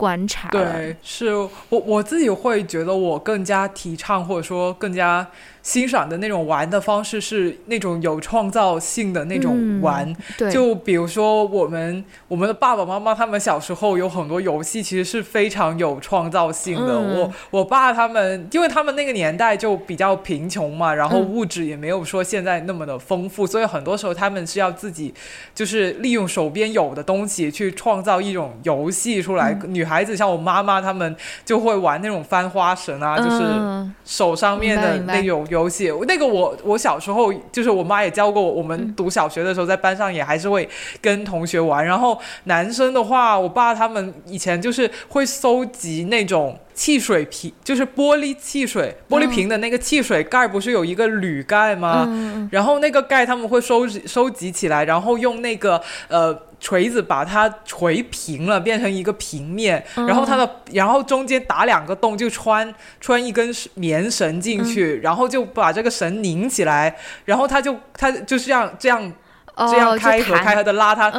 [0.02, 0.50] 观察。
[0.50, 1.32] 对，是
[1.70, 5.28] 我我自己会觉得，我更加提倡或者说更加。
[5.64, 17.00] 欣赏的那种玩的方式是那种有创造性的那种玩，对就比如说我们我们的爸爸妈妈他们小时候有很多游戏，其实是非常有创造性的。
[17.00, 25.14] 我我爸他们，因为他们那个年代就比较贫穷嘛，然后物质也没有说现在那么的丰富，所以很多时候他们是要自己
[25.54, 29.56] 就是利用手边有的东西去创造一种游戏出来。
[29.68, 35.32] 女孩子像我妈妈他们就会玩那种翻花绳啊，就是手上面的那种。
[35.50, 40.70] 游戏那个我我小时候就是我妈也教过我，我们读小学的时候在班上也还是会
[41.02, 41.84] 跟同学玩。
[41.84, 52.08] 然后男生的话，我爸他们以前就是会收集那种汽水瓶，就是玻璃汽水玻璃瓶的那个汽水盖，不是有一个铝盖吗？
[52.52, 56.38] 然后那个盖他们会收集收集起来，然后用那个呃。
[56.62, 66.96] 锤子把它锤平了，变成一个平面，然后它的，然后中间打两个洞，就穿穿一根棉绳进去，然后就把这个绳拧起来，
[67.26, 69.12] 然后它就它就是这样这样
[69.58, 71.10] 这样开合开合的拉它，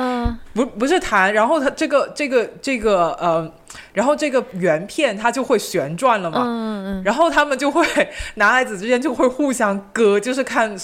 [0.55, 3.52] 不不是弹，然后它这个这个这个呃，
[3.94, 7.84] 然后这个圆片它就会旋转了嘛，然后他们就会
[8.36, 10.78] 男孩子之间就会互相割，就是看。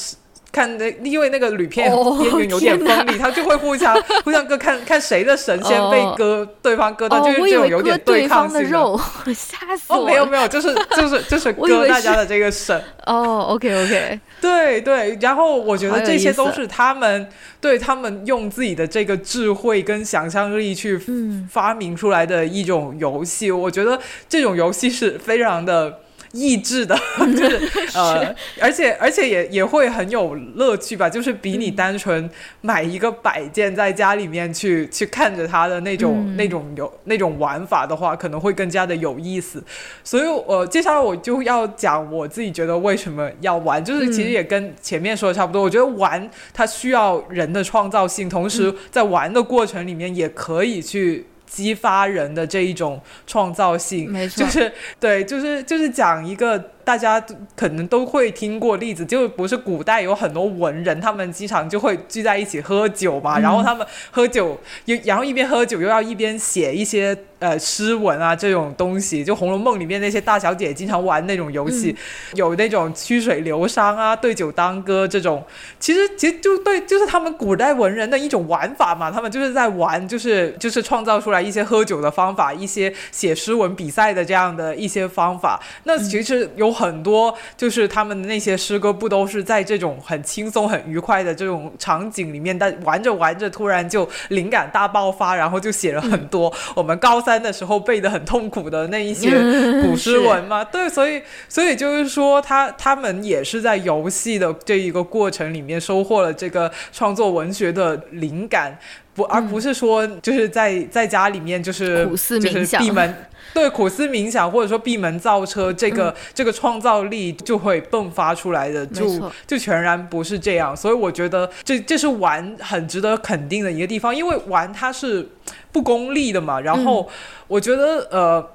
[0.50, 3.94] 看那，因为那个铝片哦边缘有点锋利，他就会互相
[4.24, 8.98] 互相割，看看谁的神仙被割，对方割到，哦就，是这种有点对方抗性的肉，
[9.34, 12.82] 吓死我哦，没有没有，就是就是就是 割大家的这个神。
[13.04, 17.28] 哦，OK OK，对对，然后我觉得这些都是他们
[17.60, 23.50] 对他们用自己的这个智慧跟想象力去嗯发明出来的一种游戏。
[23.50, 26.00] 我觉得这种游戏是非常的。
[26.32, 26.94] 益智的，
[27.36, 27.60] 就是
[27.94, 32.28] 呃，而且而且也也会很有乐趣吧，就是比你单纯
[32.60, 39.62] 买一个摆件在家里面去去看着它的那种、嗯那种有那种玩法的话，可能会更加的有意思。
[40.04, 45.62] 所以，呃，接下来我就要讲我自己觉得为什么要玩，就是其实也跟前面说的差不多。
[45.62, 51.26] 我觉得玩它需要人的创造性，同时在玩的过程里面也可以去。
[51.48, 54.44] 激发人的这一种创造性，没错。
[54.44, 56.58] 就是对，就是就是讲一个
[56.88, 57.22] 大家
[57.54, 63.42] 可能都会听过例子，就不是古代有很多文人，他们经常就会聚在一起喝酒嘛，嗯。
[63.42, 71.94] 然后他们喝酒又然后一边喝酒又要一边写一些呃诗文啊这种东西，就《红楼梦》里面那些大小姐经常玩那种游戏，
[72.32, 75.44] 有那种曲水流觞啊、对酒当歌这种，
[75.78, 85.60] 其实其实就对，就是他们古代文人的一种玩法嘛，他们就是在玩，就是就是创造出来一些喝酒的方法，一些写诗文比赛的这样的一些方法。
[85.84, 99.30] 那其实有很多，就是他们的那些诗歌，不都是在这种很轻松、很愉快的这种场景里面，但玩着玩着，突然就灵感大爆发，然后就写了很多我们高三的时候背的很痛苦的那一些
[99.82, 100.62] 古诗文嘛。
[100.62, 108.78] 对，所以所以就是说他，他们也是在游戏的这一个过程里面收获了这个创作文学的灵感。
[109.14, 112.06] 不，而不是说就是在在家里面就是
[112.40, 113.12] 就是闭门
[113.54, 119.06] 对苦思冥想，或者说闭门造车，这个、这个创造力就会迸发出来的，就
[119.46, 120.76] 就全然不是这样。
[120.76, 125.28] 所以我觉得这这是玩很值得肯定的一个地方，因为玩它是
[125.72, 126.60] 不功利的嘛。
[126.60, 127.08] 然后
[127.46, 128.50] 我觉得呃。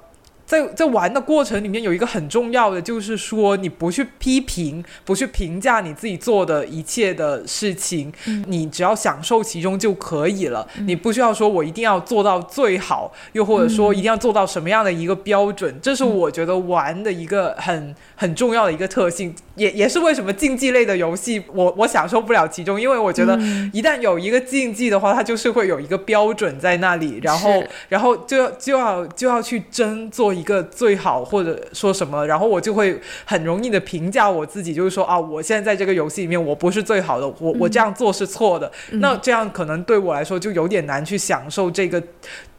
[0.46, 8.12] 在在玩的过程里面，有一个很重要的，就是说你不去批评，不去评价你自己做的一切的事情，
[8.46, 10.66] 你只要享受其中就可以了。
[10.86, 23.36] 你不需要说我一定要做到最好，又或者说一定要做到什么样的一个标准，这是我觉得玩的一个很很重要的一个特性，也也是为什么竞技类的游戏我我享受不了其中，因为我觉得
[23.72, 42.02] 一旦有一个竞技的话，它就是会有一个标准在那里，然后然后就要就要就要去争做一个最好，或者说什么，然后我就会很容易的评价我自己，就是说啊，我现在在这个游戏里面我不是最好的，我我这样做是错的，那这样可能对我来说就有点难去享受这个。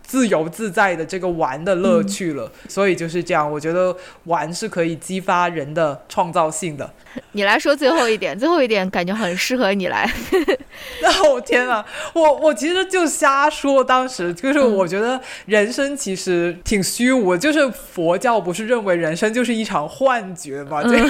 [0.07, 3.51] 自由自在的这个玩的乐趣了，所以就是这样。
[3.51, 3.93] 我觉得
[4.25, 6.87] 玩是可以激发人的创造性的。
[7.33, 10.09] 你来说最后一点，最后一点感觉很适合你来。
[11.01, 20.83] 那我天啊，我我其实就瞎说，当时就是嗯我觉得人生其实挺虚无的，就是佛教不是认为人生就是一场幻觉嘛？
[20.83, 21.09] 这个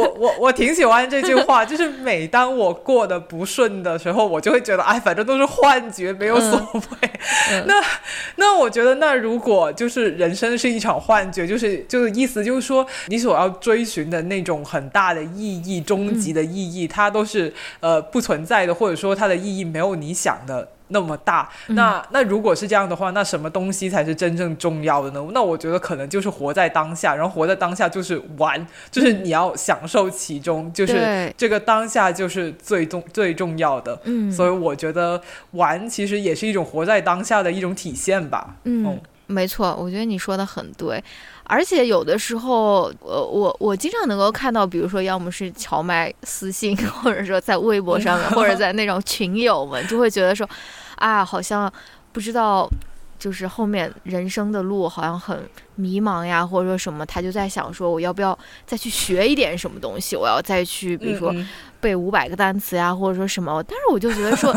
[0.00, 7.10] 我我我挺喜欢这句话，就是每当我过得不顺的时候，我就会觉得哎，反正都是幻觉，没有所谓。
[7.66, 7.74] 那
[8.36, 20.68] 那我觉得，那如果就是人生是一场幻觉，就是就是意思就是说，你所要追寻的那种很大的意义、终极的意义，它都是呃不存在的，或者说它的意义没有你想的。
[20.90, 25.22] 那么大，那那如果是这样的话，那什么东西才是真正重要的呢？
[25.34, 34.00] 那我觉得可能就是活在当下，然后活在当下就是玩，就是你要享受其中，就是这个当下就是最重最重要的。
[34.04, 35.20] 嗯所以我觉得
[35.50, 38.56] 玩其实也是一种活在当下的一种体现吧。
[38.64, 41.04] 嗯，没错，我觉得你说的很对。
[41.48, 50.46] 而且有的时候，呃，我我经常能够看到，比如说，要么是荞麦私信， 或者说在微博上面，或者在那种群友们，就会觉得说，
[50.96, 51.72] 啊，好像
[52.12, 52.68] 不知道，
[53.18, 55.40] 就是后面人生的路好像很
[55.76, 60.14] 迷茫呀，或者说什么，他就在想说，我要不要再去学一点什么东西？
[60.14, 61.34] 我要再去，比如说
[61.80, 63.62] 背五百个单词呀，或者说什么。
[63.62, 64.54] 但是我就觉得说，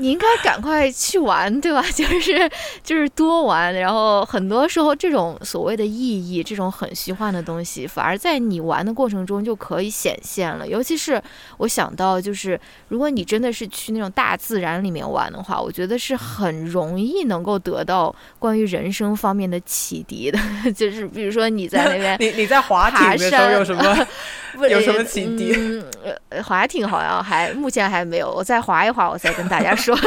[0.00, 1.82] 你应该赶快去玩，对吧？
[1.94, 2.50] 就是
[2.82, 10.66] 就是多玩，然后很多时候这种所谓的意义，这种很虚幻的东西，反而在你玩的过程中就可以显现了。
[10.66, 11.22] 尤其是
[11.58, 20.38] 我想到，就是如果你真的是去那种大自然里面玩的话，我觉得是很容易能够得到关于人生方面的启迪的。
[20.74, 24.06] 就是比如说你在那边 你你在滑爬艇的时候山有什么？
[24.54, 25.84] 不有什么启迪嗯，
[26.32, 29.89] 呃滑艇好像还目前还没有，我再滑一滑，我再跟大家说。
[29.90, 30.06] 就是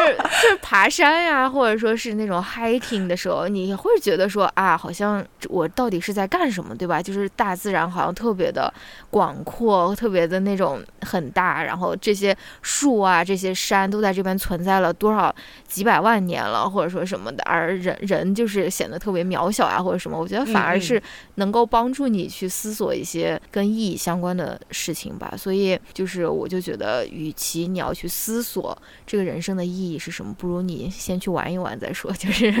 [0.00, 7.02] 就是就是爬山呀，或者说是那种 hiking 的时候，你会觉得说啊，好像我到底是在干什么，对吧？
[7.02, 8.72] 就是大自然好像特别的
[9.10, 15.34] 广阔，特别的那种很大，然后这些树啊，这些山都在这边存在了多少
[15.66, 20.18] 几百万年了，或者说什么的，而人人就是显得特别渺小啊，或者什么。
[20.18, 21.02] 我觉得反而是
[21.36, 25.34] 能够帮助你去思索一些跟意义相关的事情吧。
[25.36, 28.76] 所以就是我就觉得，与其你要去思索
[29.06, 32.10] 这个人生的意义是什么，不如你先去玩一玩再说。
[32.12, 32.52] 就是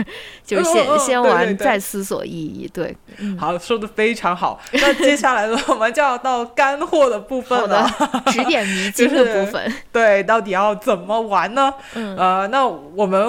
[0.44, 2.70] 就是先先玩再思索意义。
[2.72, 2.96] 对，
[3.38, 4.60] 好，说的非常好。
[4.72, 7.88] 那接下来呢，我们就要到干货的部分了，
[8.26, 9.72] 指点迷津的部分。
[9.92, 11.72] 对，到底要怎么玩呢？
[11.94, 13.26] 呃，那我们。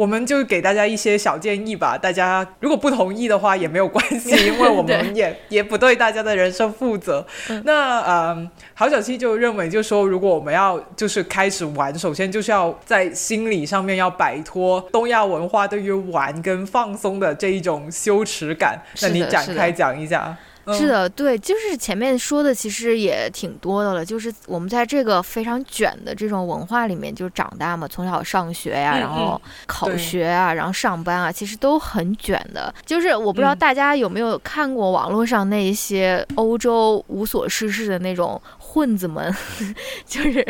[0.00, 7.22] 我们就给大家一些小建议吧，大家如果不同意的话也没有关系， 因为我们也也不对大家的人生负责。
[7.64, 18.80] 那嗯，郝小七就认为，就说如果我们要就是开始玩，首先就是要在心理上面要摆脱东亚文化对于玩跟放松的这一种羞耻感。
[19.02, 20.34] 那你展开讲一下。
[20.72, 24.04] 是的，对，就是前面说的，其实也挺多的了。
[24.04, 32.72] 就是我们在这个非常卷的这种文化里面，就是长大嘛，从小上学呀，然后考学啊，然后上班啊，其实都很卷的。
[32.84, 38.40] 就是我不知道大家有没有看过网络上那一些欧洲无所事事的那种。
[38.70, 39.34] 混子们，
[40.06, 40.46] 就是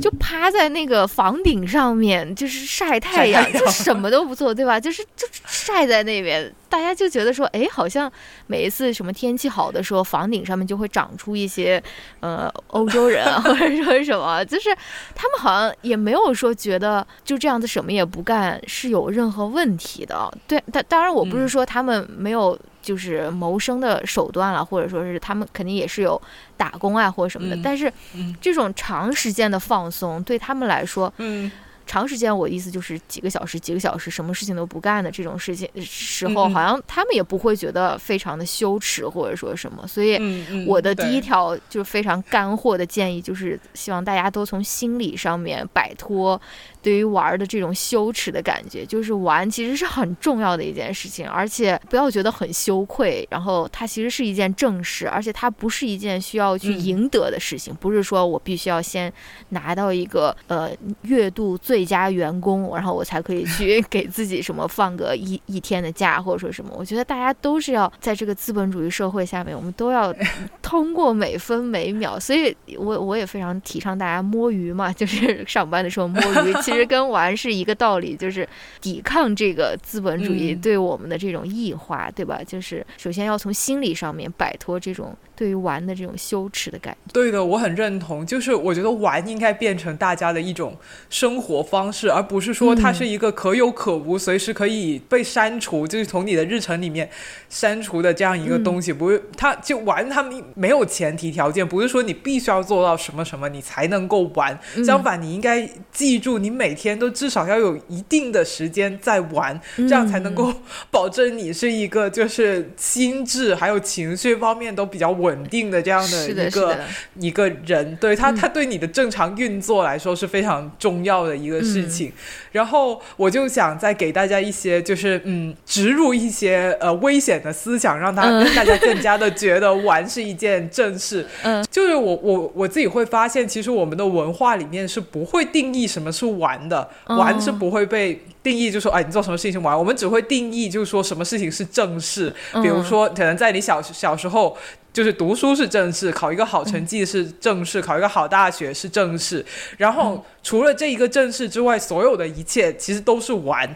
[0.00, 4.78] 就趴在那个房顶上面，就是晒太阳，就什么都不做，对吧？
[4.78, 8.10] 就是就晒在那边，大家就觉得说，哎，好像
[8.46, 11.82] 每一次什么天气好的时候，房顶上面就会长出一些
[12.20, 14.68] 呃欧洲人啊， 或者说什么，就是
[15.14, 20.32] 他们好像也没有说觉得就这样子什么也不干是有任何问题的。
[20.46, 22.56] 对，但当然我不是说他们没有。
[22.84, 26.20] 就是谋生的手段了，或者说是他们肯定也是有
[26.56, 27.58] 打工啊，或者什么的。
[27.64, 27.92] 但是，
[28.40, 31.50] 这种长时间的放松对他们来说，嗯。
[31.86, 39.86] 长时间，我意思就是几个小时，几个小时，什么事情都不干的这种事情时候，好像他们也不会觉得非常的羞耻或者说什么。
[39.86, 40.18] 所以，
[40.66, 46.40] 我的第一条就是非常干货的建议，就是希望大家都从心理上面摆脱
[46.84, 48.86] 对于玩的这种羞耻的感觉。
[48.86, 53.26] 就是玩其实是很重要的一件事情，而且不要觉得很羞愧。
[53.30, 57.74] 然后，它其实是一件正事，而且它不是一件需要去赢得的事情。
[57.74, 59.12] 不是说我必须要先
[59.50, 60.70] 拿到一个呃
[61.02, 61.74] 月度最。
[61.74, 66.70] 最佳员工，然后我才可以去 给自己什么放个一一天的假，或者说什么。
[66.78, 70.14] 我觉得大家都是要在这个资本主义社会下面，我们都要
[70.62, 72.18] 通过每分每秒。
[72.18, 78.48] 所以，我我也非常提倡大家摸鱼嘛，就是上班的时候摸鱼，其实跟玩是一个道理，就是
[78.80, 82.40] 抵抗这个资本主义对我们的这种异化，对吧？
[82.46, 85.14] 就是首先要从心理上面摆脱这种。
[85.36, 88.24] 对于玩的这种羞耻的感觉，对的，我很认同。
[88.24, 90.76] 就是我觉得玩应该变成大家的一种
[91.10, 97.10] 生活方式，而不是说它是一个可有可无、随时可以被删除，就是从你的日程里面
[97.48, 98.92] 删除的这样一个东西。
[98.92, 100.24] 不是，它就玩，它
[100.54, 104.56] 没有前提条件，不是说你必须要做到什么什么你才能够玩。
[104.84, 110.54] 相反，你应该记住，你每天都至少要有一定的时间在玩，这样才能够
[110.92, 115.12] 保证你是一个就是心智还有情绪方面都比较。
[115.23, 116.78] 稳定的这样的一个
[117.20, 122.12] 一个人，对他，他对你的正常运作来说是非常重要的一个事情。
[122.52, 128.22] 然后我就想再给大家一些，就是嗯，植入一些呃危险的思想，让他
[128.54, 131.26] 大家更加的觉得玩是一件正事。
[131.42, 138.20] 嗯，就是我我我自己会发现，其实我们的文化里面是不会定义什么是玩的，玩是不会被。
[138.44, 139.76] 定义就说，哎，你做什么事情玩？
[139.76, 142.30] 我们只会定义，就是说什么事情是正事。
[142.62, 144.54] 比如说，可能在你小小时候，
[144.94, 149.44] 就是读书是正事，考一个好成绩是正事，考一个好大学是正事。
[149.76, 153.68] 然后除了这一个正事之外，所有的一切其实都是玩，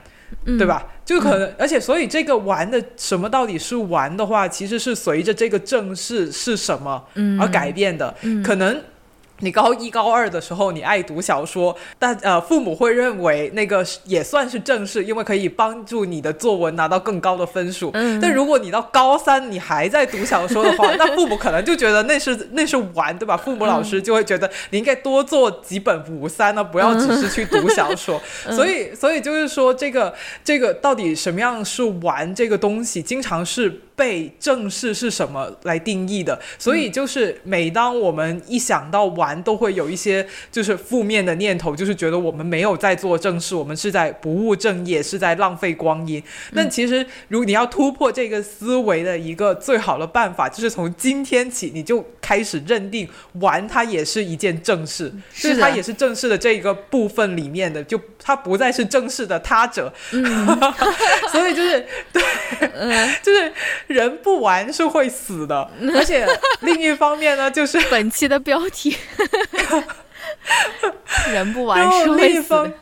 [0.46, 0.86] 对吧？
[1.04, 7.04] 就可能，而且所以这个玩的什么到底是玩的话，其实是随着这个正事是什么
[7.40, 8.14] 而改变的，
[8.44, 8.80] 可能。
[9.40, 17.90] 你高一高二的时候，你爱读小说，但呃，父母会认为那个也算是正事，因为可以帮助你的作文拿到更高的分数。
[18.20, 23.36] 但如果你到高三你还在读小说的话， 那父母可能就觉得那是那是玩，对吧？
[23.36, 28.20] 父母老师就会觉得你应该多做几本五三呢，不要只是去读小说。
[28.50, 33.82] 所以，所以就是说，这个这个到底什么样是玩这个东西，经常是。
[33.98, 36.40] 被正式是什么来定义的？
[36.58, 46.22] 所以就是每当我们一想到玩玩都会有一些就是负面的念头，就是觉得我们没有在做正事，我们是在不务正业，是在浪费光阴。
[46.52, 59.92] 那其实，如果你要突破这个思维的一个最好的办法，就是从今天起你就开始认定玩它也是一件正事，就是它也是正式的这个部分里面的，就它不再是正式的他者。
[61.30, 62.22] 所以就是对，
[63.22, 63.52] 就是
[63.88, 66.26] 人不玩是会死的，而且
[66.60, 68.96] 另一方面呢，就是 本期的标题，
[71.32, 72.72] 人不玩是会死的。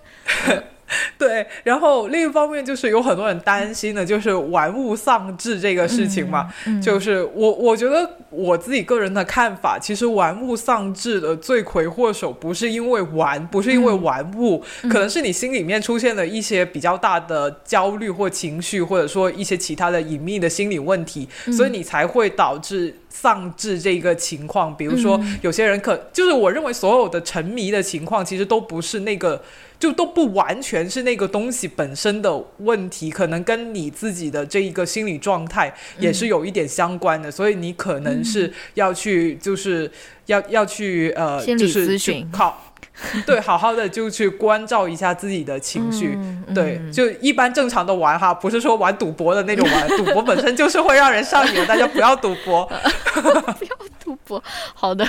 [1.19, 6.49] 对，然后另一方面就是有很多人担心的，就是玩物丧志这个事情嘛。
[6.81, 24.77] 就是我我觉得我自己个人的看法，其实玩物丧志的罪魁祸首不是因为玩，不是因为玩物，可能是你心里面出现了一些比较大的焦虑或情绪，或者说一些其他的隐秘的心理问题，所以你才会导致丧志这个情况。
[24.77, 29.43] 比如说有些人可就是我认为所有的沉迷的情况，其实都不是那个。
[29.79, 39.91] 就都不完全是那个东西本身的问题，可能跟你自己的这一个心理状态也是有一点相关的，所以你可能是要去，就是
[40.27, 41.99] 要要去呃，就是
[42.33, 42.63] 靠。
[43.27, 46.19] 对，好好的就去关照一下自己的情绪。
[46.55, 52.65] 对，就一般正常的玩哈，不是说玩赌博的那种玩，赌博本身就是会让人上瘾，大家不要赌博，
[53.13, 53.76] 不要
[54.07, 54.43] 赌博。
[54.75, 55.05] 好的，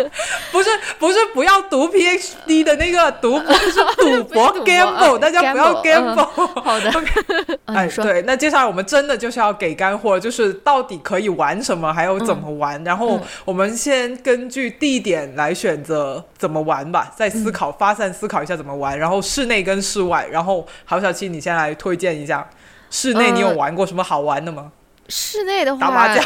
[0.52, 6.24] 不是不是不要读 PhD 的那个赌 博，是赌博 gamble，大家不要 gamble。
[6.60, 6.92] 好的，
[7.66, 12.82] 哎，对，那接下来我们真的就是要给干货，就是到底可以玩什么，还有怎么玩。
[12.84, 17.32] 然后我们先根据地点来选择怎么玩吧，再。
[17.32, 22.46] 思考发散思考一下怎么玩，然后室内跟室外，然后郝小七，你先来推荐一下
[22.90, 24.70] 室内，你有玩过什么好玩的吗？
[25.08, 26.24] 室内的话，打麻将、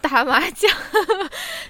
[0.00, 0.70] 打麻将、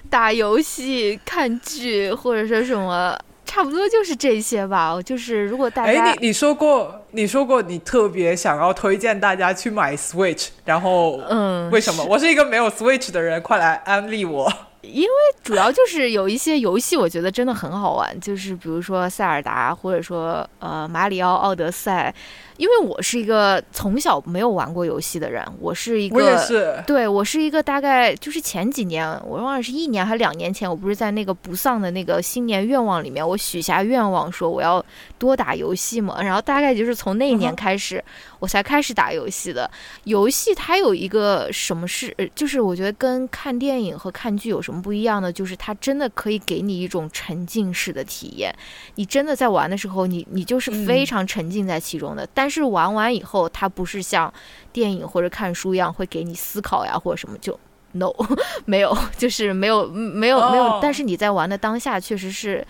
[0.09, 4.99] 打游戏、看剧，或者说什么，差不多就是这些吧。
[5.03, 12.03] 就是如果大家，哎，你你说过，你说过你特别想要推荐大家去买 Switch，然后嗯，为什么？
[12.05, 14.51] 我是一个没有 Switch 的人，快来安利我。
[14.81, 15.09] 因为
[15.43, 22.13] 主要就是有一些游戏，我觉得真的很好玩，就是比如说塞尔达，或者说呃马里奥奥德赛。
[22.57, 34.83] 因为我是一个从小没有玩过游戏的人，我是一个，我也是，对我是一个大概就是前几年，我忘了是一年还是两年前，我不是在那个不丧的那个新年愿望里面，我许下愿望说我要
[35.17, 38.03] 多打游戏嘛，然后大概就是从那一年开始，
[38.41, 39.71] 我才开始打游戏的。
[40.03, 48.53] 游戏它有一个什么是，就是我觉得跟看电影和看剧有什么不一样呢，就是它真的可以给你一种沉浸式的体验，
[48.95, 52.51] 你真的在玩的时候，你你就是非常沉浸在其中的，但。
[52.51, 54.33] 是玩完以后，它不是像
[54.73, 57.57] 电影或者看书一样会给你思考呀，或者什么就
[57.93, 58.11] no
[58.65, 60.79] 没有，就是没有没有没有。
[60.81, 62.67] 但是你在玩的当下，确实是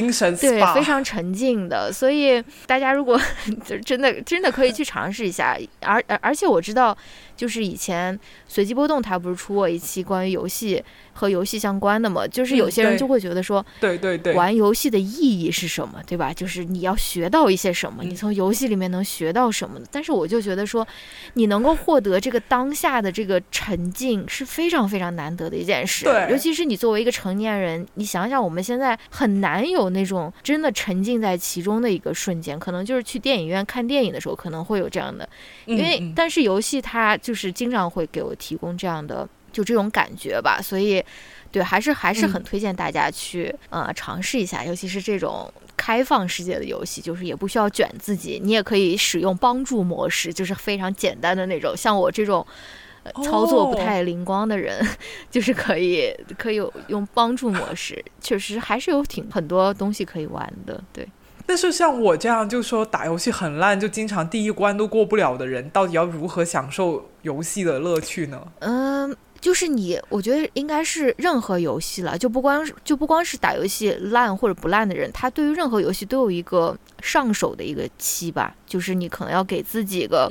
[0.00, 1.92] 精神对非常沉静的。
[1.92, 3.20] 所以大家如果
[3.64, 5.56] 就真的真的可以去尝试一下。
[5.80, 6.96] 而而而且我知道，
[7.36, 10.82] 就是以前随机波动它不是出过一期关于游戏。
[11.14, 16.32] 和游戏相关的嘛，就是有些人就会觉得说，对对对，玩游戏的意义是什么，对吧？
[16.32, 20.88] 就是你要学到一些什么，你从游戏里面能学到什么但是我就觉得说，
[21.34, 26.06] 你能够获得这个当下的这个沉浸是非常非常难得的一件事。
[26.06, 35.28] 对，尤其是你作为一个成年人，你想想我们现在很难有那种真的沉浸在其中的一个瞬间，可能就是去电影院看电影的时候可能会有这样的，
[35.66, 39.26] 因为但是游戏它就是经常会给我提供这样的。
[39.52, 41.04] 就这种感觉吧，所以，
[41.50, 51.76] 对，还是还是很推荐大家去呃尝试一下，尤其是这种开放世界的游戏，就是也不需要卷自己，你也可以使用帮助模式，就是非常简单的那种。
[51.76, 52.46] 像我这种
[53.22, 54.82] 操作不太灵光的人，
[55.30, 56.56] 就是可以可以
[56.86, 60.82] 用帮助模式，确实还是有挺很多东西可以玩的。
[60.94, 61.06] 对，
[61.46, 68.42] 但是像我这样就说打游戏很烂，就经常第一关都过不了的人，到底要如何享受游戏的乐趣呢？
[68.60, 69.16] 嗯。
[69.40, 80.30] 就是你，我觉得应该是任何游戏了，就不光是就不光是打游戏烂或者不烂的人，他对于任何游戏都有一个上手的一个期吧，就是你可能要给自己一个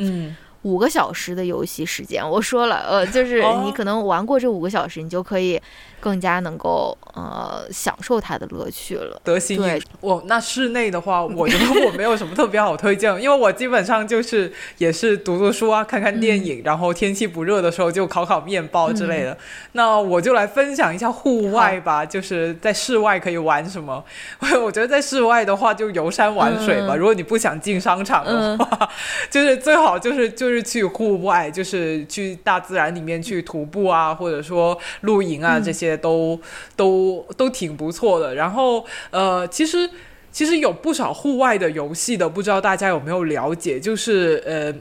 [0.64, 2.28] 五个小时的游戏时间。
[2.28, 5.62] 我说了，呃，就是你可能玩过这五个小时，你就可以。
[6.02, 9.22] 更加能够呃享受它的乐趣了。
[9.24, 19.38] 得心应我那室内的话，我觉得我没有什么特别好推荐，因为我基本上就是也是读读书啊，看看电影，然后天气不热的时候就烤烤面包之类的。
[19.74, 24.04] 那我就来分享一下户外吧，就是在室外可以玩什么。
[24.60, 26.96] 我觉得在室外的话，就游山玩水吧。
[26.96, 28.90] 如果你不想进商场的话，
[29.30, 36.38] 就是最好就是就就是去户外，就是去大自然里面去徒步啊，或者说露营啊，这些都
[36.76, 38.36] 都都挺不错的。
[38.36, 39.90] 然后呃，其实
[40.30, 43.80] 其实有不少户外的游戏的，不知道大家有没有了解？
[43.80, 44.74] 就是呃，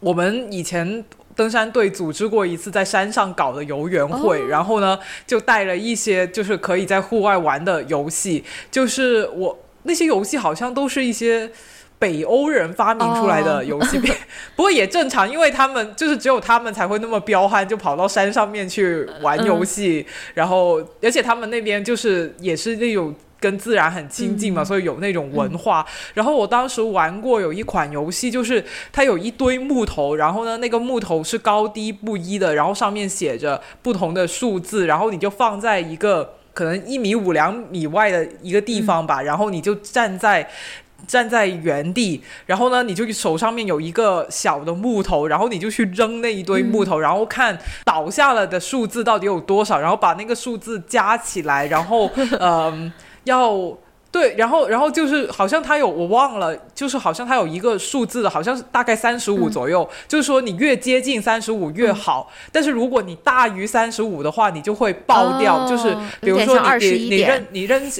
[0.00, 1.04] 我们以前。
[1.36, 11.48] 登山队组织过一次在山上搞的游园会，然后呢，就带了一些就是可以在户外玩的游戏，就是我那些游戏好像都是一些
[11.98, 13.98] 北欧人发明出来的游戏，
[14.54, 23.14] 不过也正常，因为他们就是只有他们才会那么彪悍，就跑到山上面去玩游戏，然后而且他们那边就是也是那种。
[23.40, 25.86] 跟自然很亲近嘛，所以有那种文化。
[26.12, 40.50] 然后我当时玩过有一款游戏，就是它有一堆木头，然后呢，那个木头是高低不一的，然后上面写着不同的数字，然后你就放在一个可能一米五两米外的一个地方吧，然后你就站在
[41.06, 52.92] 站在原地，然后呢，你就手上面有一个小的木头，然后你就去扔那一堆木头，然后看倒下了的数字到底有多少，然后把那个数字加起来，然后 嗯。
[53.24, 53.76] 要
[54.10, 67.92] 对，然后然后就是好像他有我忘了，就是好像他有一个数字的，好像是大概三十五左右，就是说你越接近三十五越好，但是如果你大于三十五的话，你就会爆掉，就是比如说你你你扔你扔。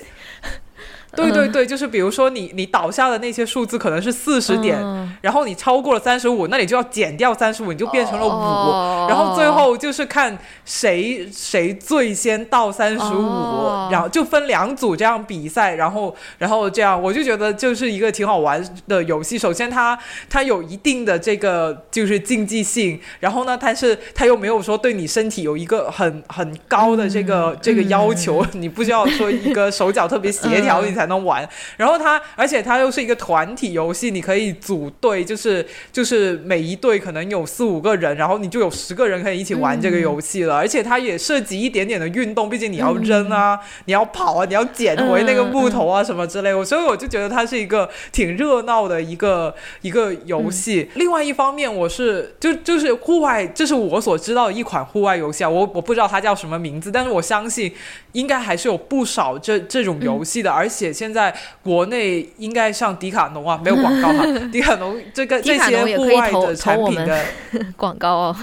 [1.17, 4.79] 对对对，就是比如说你你倒下的那些数字可能是四十点，
[5.21, 19.39] 然后你超过了三十五，那你就要减掉三十五，你就变成了五，然后最后就是看谁谁最先到三十五，然后就分两组这样比赛，然后然后这样，我就觉得就是一个挺好玩的游戏。
[19.39, 19.99] 首先它
[20.29, 31.09] 它有一定的这个就是竞技性，然后呢，但是它又没有说对你身体有一个很很高的这个这个要求，你不需要说一个手脚特别协调你才。
[31.09, 40.55] 能玩，然后它，而且它又是一个团体游戏，你可以组队，就是就是每一队可能有四五个人，然后你就有十个人可以一起玩这个游戏了。
[40.55, 46.53] 而且它也涉及一点点的运动，毕竟你要扔啊，你要跑啊，你要捡回那个木头啊什么之类。
[46.53, 50.91] 的，所以我就觉得它是一个挺热闹的一个一个游戏。
[50.97, 55.49] 另外一方面，我是就就是户外，这是我所知道的一款户外游戏啊。
[55.49, 57.73] 我我不知道它叫什么名字，但是我相信
[58.13, 60.88] 应该还是有不少这这种游戏的，而且。
[60.93, 64.25] 现在国内应该像迪卡侬啊，没有广告哈。
[64.53, 67.25] 迪卡侬这个这些户外的产品的
[67.77, 68.37] 广告哦，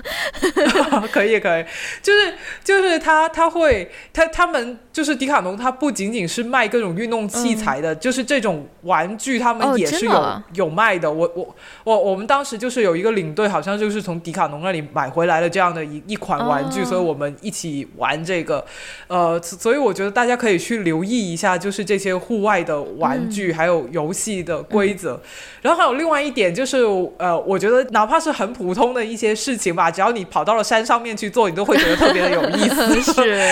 [1.11, 1.65] 可以可以，
[2.01, 2.33] 就是
[2.63, 11.11] 就是他他会他他们就是迪卡侬，他不仅仅是卖各种运动器材的，就是这种玩具他们也是有有卖的。
[11.11, 18.63] 我我我我们当时就是有一个领队，好像就是从迪卡侬那里买回来了这样的一一款玩具，所以我们一起玩这个。
[19.07, 22.34] 呃，所以我觉得大家可以去留意一下，就是这些户。
[22.41, 25.19] 外的玩具还有游戏的规则，
[25.61, 26.77] 然后还有另外一点就是，
[27.17, 33.01] 呃，我觉得哪怕是很普通的一些事情吧，只要你跑到了山上面去做，你都会觉得特别的有意思。
[33.13, 33.47] 是，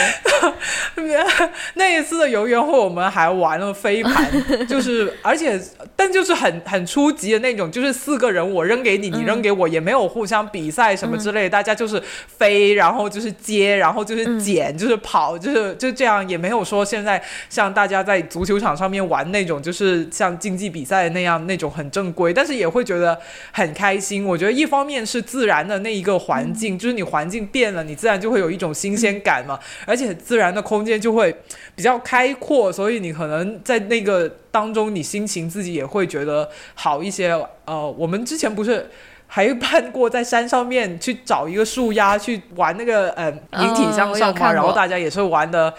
[1.75, 5.59] 那一次的游园会，我们还玩了飞盘，就是而且
[5.95, 18.83] 但就是很很初级的那种，就是四个人我扔给你，你扔给我，也没有互相比赛什么之类，大家就是飞，然后就是接，然后就是捡，就是跑，就是就这样，也没有说现在像大家在足球场上。
[18.83, 23.17] 上面玩那种就是像竞技比赛那样那种很正规，但是也会觉得
[23.53, 24.25] 很开心。
[24.25, 29.57] 我觉得一方面是自然的那一个环境，就是你环境变了，你自然就会有一种新鲜感嘛。
[29.85, 31.33] 而且自然的空间就会
[31.77, 37.31] 比较开阔，所以你可能在那个当中，你心情自己也会觉得好一些。
[37.63, 38.89] 呃，我们之前不是
[39.27, 45.73] 还办过在山上面去找一个树丫去玩那个呃引体向上嘛，然后大家也是玩的。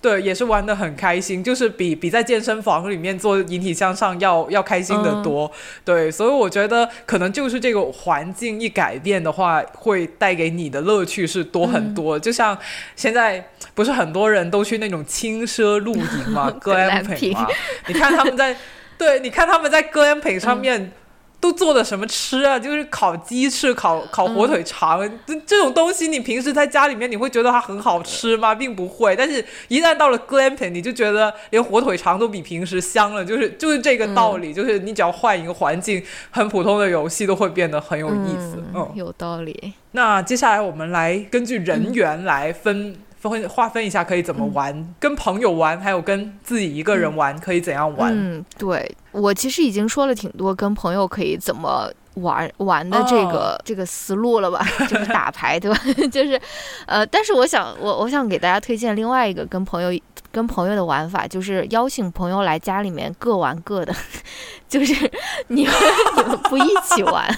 [0.00, 5.50] 对，也是玩的很开心，就是比比在健身房里面做引体向上要要开心的多。
[5.84, 12.18] 对，所以我觉得可能就是这个环境一改变的话，会带给你的乐趣是多很多。
[12.18, 12.56] 就像
[12.96, 17.46] 现在不是很多人都去那种轻奢露营嘛， glamping 嘛，
[17.86, 18.56] 你看他们在，
[18.96, 20.92] 对，你看他们在 glamping 上面。
[21.40, 22.58] 都做的什么吃啊？
[22.58, 28.54] 就是烤鸡翅、烤烤火腿肠，这这种东西，你平时在家里面你会觉得它很好吃吗？
[28.54, 29.16] 并不会。
[29.16, 33.24] 但是，一旦到了 glamping，你就觉得连火腿肠都比平时香了。
[33.24, 34.52] 就是就是这个道理。
[34.52, 38.62] 就是你只要换一个环境，很普通的游戏都会变得很有意思。
[38.74, 39.72] 嗯，有道理。
[39.92, 42.96] 那接下来我们来根据人员来分。
[43.20, 48.12] 分划分一下可以怎么玩，跟朋友玩，还有跟自己一个人玩可以怎样玩？
[48.14, 55.78] 嗯，对我其实已经说了挺多跟朋友可以怎么玩玩的这个这个思路了吧， 就是打牌对吧？
[56.10, 56.40] 就是，
[56.86, 59.90] 呃，但是我想我我想给大家推荐另外一个跟朋友
[60.32, 63.94] 跟朋友的玩法，就是邀请朋友来家里面各玩各的。
[64.68, 64.94] 就是
[65.48, 65.74] 你们
[66.16, 67.28] 你们不一起玩，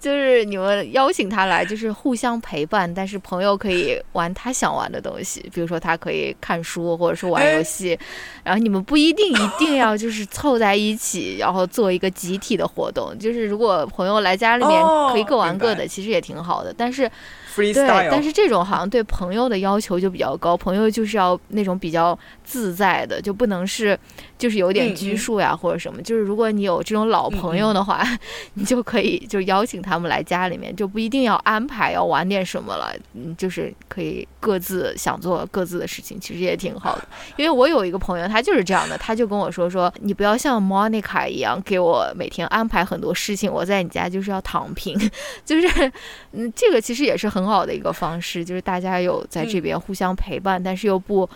[0.00, 7.96] 就是你们邀请他来，就是互相陪伴，但是朋友可以玩他想玩的东西，比如说他可以看书或者是玩游戏，
[8.42, 13.16] 然后你们不一定一定要就是凑在一起，然后做一个集体的活动。
[13.16, 14.82] 就是如果朋友来家里面
[15.12, 17.08] 可以各玩各的，其实也挺好的，但是。
[17.56, 23.98] 对，但是这种好像对朋友的要求就比较高，朋友就是要那种比较自在的，就不能是。
[24.36, 26.02] 就是有点拘束呀，或者什么。
[26.02, 28.04] 就是如果你有这种老朋友的话，
[28.54, 32.92] 你就可以就邀请他们来家里面，就不一定要安排要玩点什么了。
[33.14, 37.08] 嗯，就是可以各自想做各自的事情，其实也挺好的。
[37.36, 44.98] 因为我有一个朋友，他就是这样的，他就跟我说说，你不要像 Monica 一样给我每天安排很多事情，我在你家就是要躺平。
[45.44, 45.92] 就是
[46.32, 51.28] 嗯，这个其实也是很好的一个方式，就是大家有在这边互相陪伴，但是又不。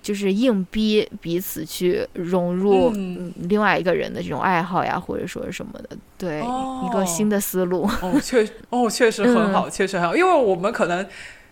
[0.00, 2.90] 就是硬逼彼此去融入
[3.48, 7.82] 另外一个人的这种爱好呀，或者说什么的，对一个新的思路。
[8.00, 10.16] 哦，确哦，确实很好，确实很好。
[10.16, 11.06] 因为我们可能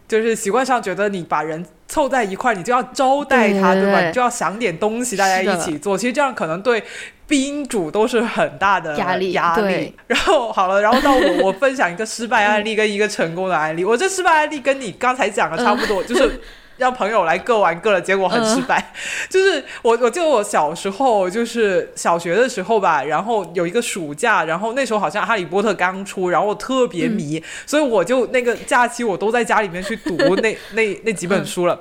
[0.08, 4.06] 就是习惯上觉得你把人凑在一块，你就要招待他，对吧？
[4.06, 5.98] 你就要想点东西，大家一起做。
[5.98, 6.82] 其实这样可能对
[7.26, 9.32] 宾主都是很大的压力。
[9.32, 9.94] 压力。
[10.08, 13.84] 然后好了，然后到我，我分享一个失败案例跟一个成功的案例。
[13.84, 16.40] 我这失败案例跟你刚才讲的差不多， 就是。
[16.80, 18.92] 让朋友来各玩各的，结果很失败。
[19.28, 31.78] 就是我，我记得我小时候，就是小学的时候吧，然后有一个暑假，然后那时候好像《哈利波特》刚出，然后我特别迷，所以我就那个假期我都在家里面去读那 那那几本书了。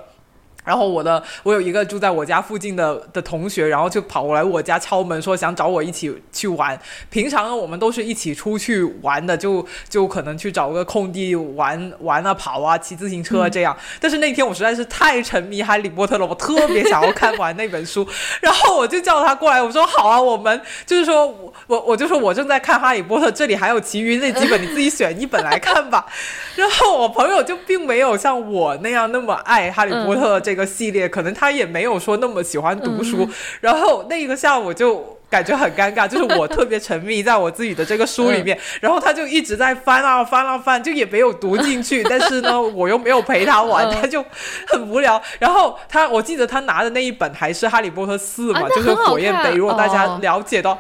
[0.66, 6.80] 然后我的我有一个住在我家附近的的同学，然后就跑过来我家敲门，说想找我一起去玩。
[7.10, 13.76] 平常呢，我们都是一起出去玩的，就就可能去找个空地玩玩啊、跑啊、骑自行车这样。
[14.00, 18.08] 但是那天我实在是太沉迷《哈利波特》了，我特别想要看完那本书，
[18.42, 21.28] 然后我就叫他过来，我说好啊，我们就是说
[21.68, 26.06] 我我就说我正在看《哈利波特》，这里还有其余那几本，你自己选一本来看吧。
[26.56, 33.28] 然后我朋友就并没有像我那样那么爱《哈利波特》个系列，可能他也没有说那么喜欢读书。
[33.62, 42.04] 然后那一个下午就感觉很尴尬， 就是我特别沉迷在我自己的这个书里面，然后他就一直在翻啊翻啊翻，就也没有读进去。
[42.04, 44.24] 但是呢，我又没有陪他玩，他就
[44.68, 45.22] 很无聊。
[45.40, 49.56] 然后他，我记得他拿的那一本还是《哈利波特四》嘛，就是火焰杯。
[49.56, 50.78] 如果大家了解到，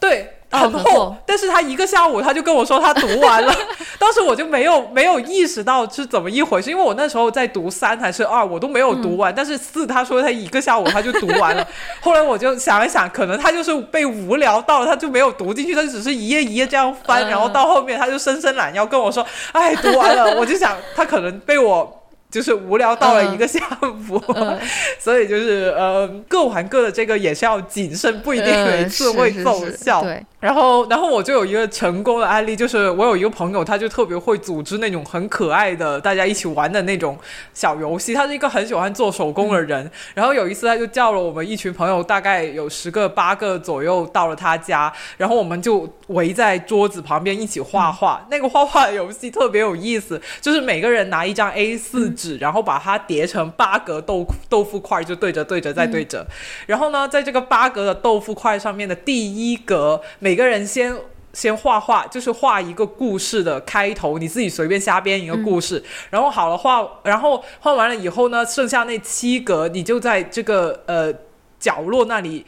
[0.00, 0.34] 对。
[0.52, 3.54] 很厚，但是他一个下午他就跟我说他读完了，
[3.98, 11.66] 当时我就没有没有意识到是怎么一回事，因为我那时候在读三还是二，我都没有读完，但是四他说他一个下午他就读完了，
[12.00, 22.01] 后来我就想一想，可能他就是被无聊到了，他就没有读进去，他就只是一页一页这样翻，然后到后面他就伸伸懒腰跟我说，哎，读完了，我就想他可能被我。
[22.32, 23.60] 就是无聊到了一个下
[24.08, 24.18] 午，
[24.98, 30.02] 所以就是呃各玩各的，这个也是要谨慎，不一定每次会奏效。
[30.02, 30.24] 对。
[30.40, 37.16] 然后，然后我就有一个成功的案例，就是我有一个朋友，他就特别会组织那种很可爱的大家一起玩的那种
[37.54, 38.12] 小游戏。
[38.12, 39.88] 他是一个很喜欢做手工的人。
[40.14, 48.26] 然后有一次，他就叫了我们一群朋友，大概有十个八个左右到了他家，然后我们就围在桌子旁边一起画画。
[48.28, 56.26] 那个画画游戏特别有意思，就是每个人拿一张 A 四纸，然后把它叠成八格豆豆腐块，就对着对着再对着。
[56.66, 60.96] 然后呢，在这个八格的豆腐块上面的第一格每每个人先
[61.34, 65.84] 先画画，就是画一个故事的开头，你自己随便瞎编一个故事。
[66.08, 71.12] 然后好了画，然后画完了以后呢，剩下那七格，你就在这个呃
[71.60, 72.46] 角落那里，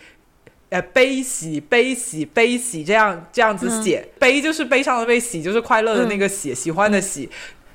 [0.75, 7.31] 呃悲喜悲喜悲喜这样这样子写，悲就是悲伤的悲，喜就是快乐的那个喜，喜欢的喜。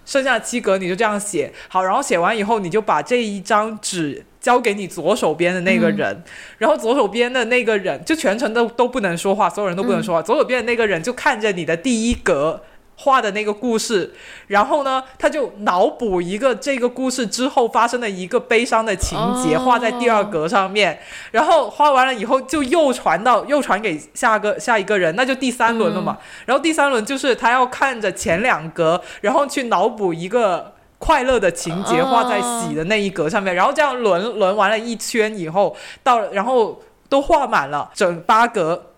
[0.05, 1.53] 剩下七格你就这样写。
[1.67, 4.25] 好，然后写完以后，你就把这一张纸。
[4.39, 6.23] 交给你左手边的那个人，
[6.57, 10.21] 然后左手边的那个人就全程都都不能说话，所有人都不能说话。
[10.21, 12.63] 左手边的那个人就看着你的第一格
[13.01, 14.13] 画的那个故事，
[14.47, 20.99] 然后呢，他就脑补一个这个故事之后发生的一个悲伤的情节，画在第二格上面。
[21.31, 26.17] 然后画完了以后，就又传到又传给下个下一个人，那就第三轮了嘛。
[26.45, 30.73] 然后第三轮就是他要看着前两格，然后去脑补一个。
[31.01, 35.73] 快乐的情节画在喜的那一格上面，然后这样轮轮完了一圈以后，
[36.03, 36.77] 到然后
[37.07, 38.88] 都画满了整八格，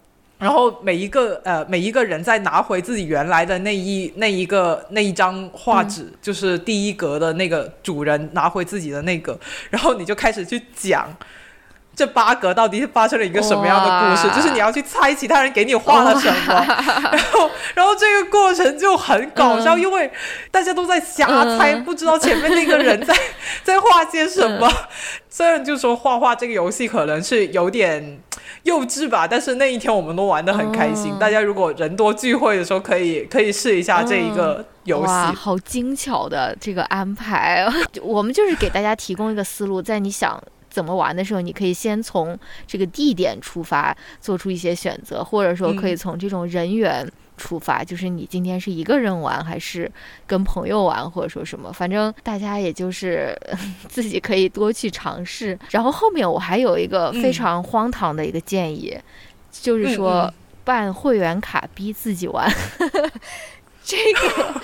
[0.42, 9.40] 然后每一个呃每一个人再拿回自己原来的那一那一个那一张画纸，就是第一格的那个主人拿回自己的那个，
[9.70, 11.08] 然后你就开始去讲。
[11.94, 14.34] 这八格到底是发生了一个什么样的故事？
[14.34, 16.66] 就是你要去猜其他人给你画了什么，
[17.12, 20.10] 然后，然后这个过程就很搞笑，因为
[20.50, 21.28] 大家都在瞎
[21.58, 23.14] 猜，不知道前面那个人在
[23.62, 24.72] 在画些什么。
[25.30, 28.20] 虽然就说画画这个游戏可能是有点
[28.64, 31.12] 幼稚吧，但是那一天我们都玩的很开心。
[31.12, 35.08] 哦大家如果人多聚会的时候，可以可以试一下这一个游戏。
[35.08, 37.68] 哇，好精巧的这个安排！
[38.02, 47.08] 我们就是给大家提供一个思路，在你想怎么玩的时候，你可以先从这个地点出发，做出一些选择，或者说可以嗯从这种人员
[47.42, 49.92] 出发，就是你今天是一个人玩，还是
[50.28, 53.36] 跟朋友玩，或者说什么，反正大家也就是
[53.90, 55.58] 自己可以多去尝试。
[55.72, 58.96] 然后后面我还有一个非嗯常荒唐的一个建议，
[59.52, 60.32] 就是说。
[60.64, 62.48] 办会员卡逼自己玩，
[63.84, 64.62] 这个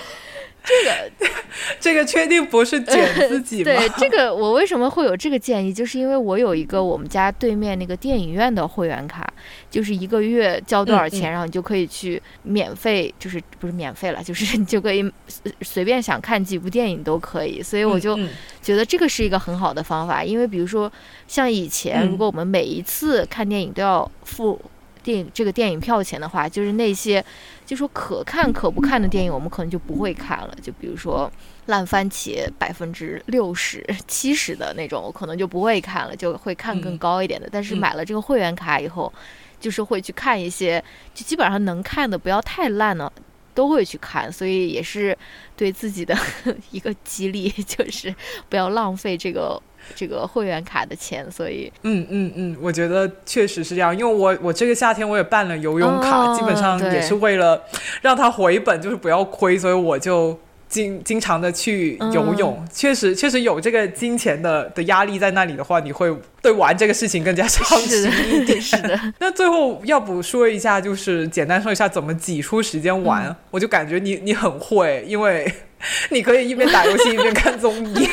[0.68, 1.30] 这个
[1.80, 3.64] 这个确定不是卷自己吗？
[3.64, 9.26] 对这个我为什么会有这个建议，就是因为我有一个我们家对面那个电影院的会员卡，
[9.70, 11.32] 就是一个月交多少钱，嗯嗯。
[11.32, 18.18] 然后你就可以去免费，就是不是免费了， 就是你就可以随随便想看几部电影都可以，所以我就
[18.60, 20.90] 觉得这个是一个很好的方法，因为比如说
[21.26, 22.08] 像以前，嗯。
[22.08, 24.60] 如果我们每一次看电影都要付
[25.02, 27.24] 电影这个电影票钱的话，就是那些
[27.64, 30.56] 就说可看可不看的电影，我们可能就不会看了。
[30.62, 31.30] 就比如说
[31.66, 37.48] 烂番茄百分之六十、七十的那种，我可能就不会看了，就会看更嗯高一点的。
[37.50, 39.12] 但是嗯买了这个会员卡以后，
[39.60, 40.82] 就是会去看一些，
[41.14, 43.12] 就基本上能看的，不要太烂了。
[43.54, 45.18] 都会去看，所以也是
[45.56, 46.16] 对自己的
[46.70, 48.14] 一个激励，就是
[48.48, 49.60] 不要浪费这个
[49.94, 51.30] 这个会员卡的钱。
[51.30, 57.62] 所以，嗯嗯嗯，我觉得确实是这样，因为我我这个夏天我也办了游泳卡，哦基本上也是为了
[58.02, 62.56] 让它回本，就是不要亏，所以我就经经常的去游泳。
[62.60, 68.60] 嗯确实确实有这个金钱的的压力在那里的话，你会对玩这个事情更加上是心一点的，。
[68.60, 75.50] 是的， 那最后要不说一下，就是简单说一下怎么挤出时间玩，嗯我就感觉你你很会，因为
[76.10, 78.08] 你可以一边打游戏一边看综艺。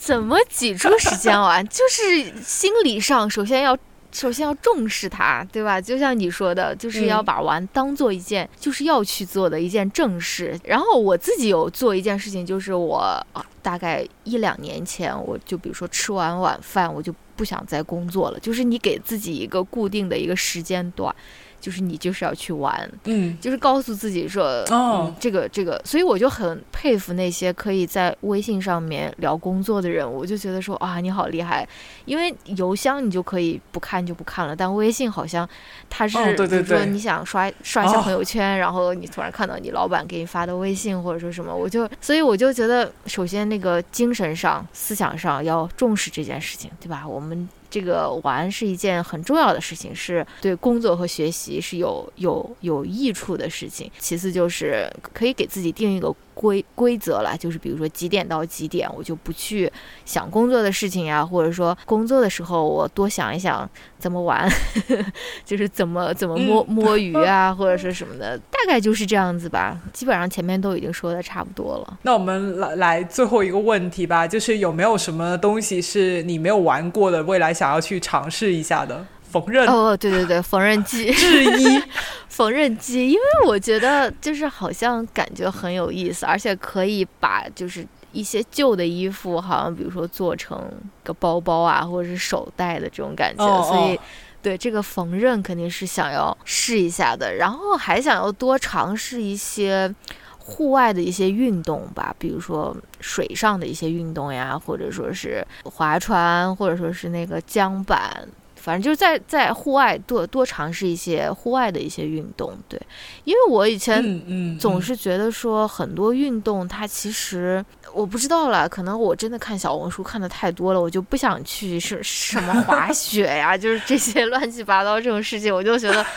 [0.00, 1.62] 怎么挤出时间玩？
[1.68, 3.76] 就是心理上，首先要。
[4.12, 5.80] 首先要重视它，对吧？
[5.80, 10.58] 就像你说的，就是要嗯把玩当做一件，就是要去做的一件正事。
[10.64, 12.96] 然后我自己有做一件事情，就是我
[13.32, 18.40] 啊大概一两年前，我就比如说吃完晚饭，我就不想再工作了。
[18.40, 21.14] 就是你给自己一个固定的一个时间段，
[21.60, 23.36] 就是你就是要去玩，嗯。
[23.40, 25.06] 就是告诉自己说，哦。
[25.06, 31.66] 嗯，这个这个，所以我就很佩服那些可以在微信上面聊工作的人，我就觉得说啊，你好厉害，
[32.04, 35.48] 因为邮箱你就可以不看就不看了，但微信好像
[35.88, 47.06] 它是，哦对对对比如说你想刷刷一下哦朋友圈，然后你突然看到你老板给你发的微信或者说什么，我就所以我就觉得，首先那个精神上、思想上要重视这件事情，对吧？
[47.06, 47.48] 我们。
[47.70, 53.90] 这个玩是一件很重要的事情，是对工作和学习是有有有益处的事情。
[53.98, 59.70] 其次就是可以给自己定一个规规则了，就是比如说几点到几点，我就不去
[60.06, 63.68] 想工作的事情呀，或者说工作的时候我多想一想
[63.98, 64.50] 怎么玩，
[65.44, 69.78] 就是怎么怎么摸、嗯摸鱼啊，或者是什么的，大概就是这样子吧。
[69.92, 71.98] 基本上前面都已经说的差不多了。
[72.00, 79.04] 那我们来来最后一个问题吧，就是有没有什么东西是你没有玩过的，未来想要去尝试一下的？
[79.30, 81.10] 缝纫、哦，对对对，缝纫 机。
[81.12, 81.82] 制衣，
[82.28, 90.60] 缝纫机，因为我觉得就是好像感觉很有意思，而且可以把就是一些旧的衣服，好像比如说做成
[91.04, 94.00] 个包包啊，或者是手袋的这种感觉，哦所以哦
[94.42, 99.94] 对这个缝纫肯定是想要试一下的，然后还想要多尝试一些。
[100.42, 108.26] 户外的一些运动吧，比如说水上的一些运动呀，或者说是划船，或者说是那个桨板，
[108.60, 112.52] 反正就是在在户外多多尝试一些户外的一些运动。
[112.68, 112.80] 对，
[113.24, 126.04] 因为我以前总是觉得说很多运动它其实我不知道了，可能我真的看小红书看的太多了，我就不想去是什么滑 雪呀，就是这些乱七八糟这种事情，我就觉得。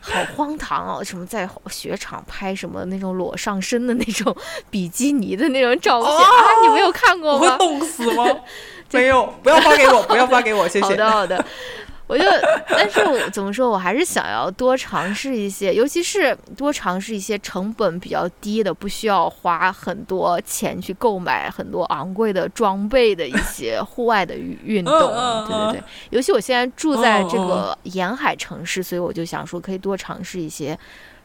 [0.00, 1.02] 好荒唐哦！
[1.02, 4.34] 什么在雪场拍什么那种裸上身的那种
[4.70, 6.46] 比基尼的那种照片、哦啊？
[6.62, 7.40] 你没有看过吗？
[7.40, 8.24] 我会冻死吗？
[8.98, 10.86] 没有，不要发给我， 不要发给我，谢谢。
[10.86, 11.44] 好的，好的。
[12.06, 12.24] 我就，
[12.70, 24.98] 但是我怎么说，我还是想要多尝试一些，尤其是多尝试一些成本比较低的，不需要花很多钱去购买很多昂贵的装备的一些户外的运运动。
[25.46, 30.78] 对对对，尤其我现在住在这嗯个沿海城市，所以我就想说，可以多尝试一些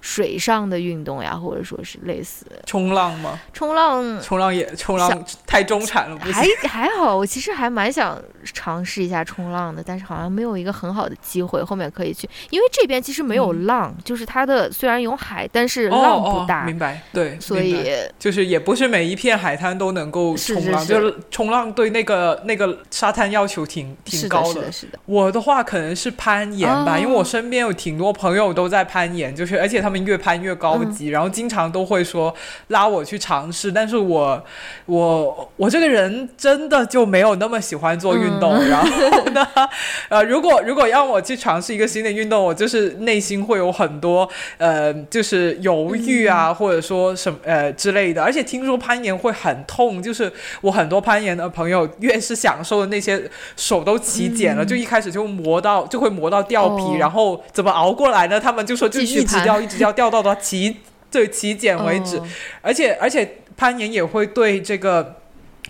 [0.04, 3.40] 水上的运动呀，或者说是类似冲浪吗？
[3.54, 7.16] 冲浪，冲浪也冲浪太中产了，不还还好。
[7.16, 12.30] 我其实还蛮想尝试一下冲浪的，但是好像没有一个很好的机会，后面可以去。
[12.50, 16.66] 因为这边其实没有浪，就是它的虽然有海，但是浪不大。
[16.66, 17.90] 明白，对，所以
[18.20, 24.70] 就是也不是每一片海滩都能够冲浪，就是冲浪对那个那个沙滩要求挺挺高的。
[24.70, 32.34] 是的，我的话可能是攀岩吧，因为我身边有挺多朋友都在攀岩，就是而且他们越攀越高级，然后经常都会说
[32.68, 34.44] 拉我去尝试，但是我
[34.86, 39.48] 我我这个人真的就没有那么喜欢做运动，然后呢，
[40.10, 50.32] 呃，如果如果让我去尝试一个新的运动，我就是内心会有很多呃，就是犹豫啊，或者说什么呃之类的，而且听说攀岩会很痛，就是
[50.62, 53.22] 我很多攀岩的朋友越是享受的那些
[53.56, 58.40] 手都起茧了，就一开始就磨到就会磨到掉皮，然后怎么熬过来呢？
[58.40, 60.78] 他们就说就一直掉，一直掉，掉到它起
[61.12, 62.22] 对起茧为止。
[62.62, 65.22] 而且而且攀岩也会对这个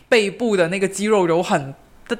[0.07, 1.73] 背部的那个肌肉有很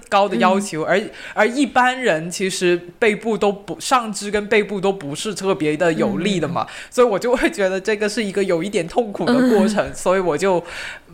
[0.10, 1.02] 高的要求，而
[1.34, 10.64] 而一般人其实背部都不上肢跟背部都不是特别的有力的嘛，所以我就会觉得这个是一个有一点痛苦的过程， 所以我就。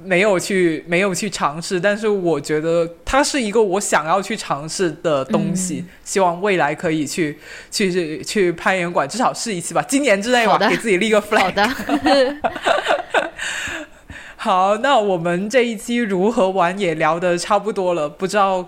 [0.01, 7.37] 没有去，没有去尝试，但是我觉得它是一个我想要去尝试的东西，希望未来可以去
[7.69, 11.37] 去去去攀岩馆至少试一次吧，今年之内吧，给自己立个 flag。
[11.51, 12.37] 好的。
[14.41, 18.65] 好，那我们这一期如何玩也聊得差不多了，不知道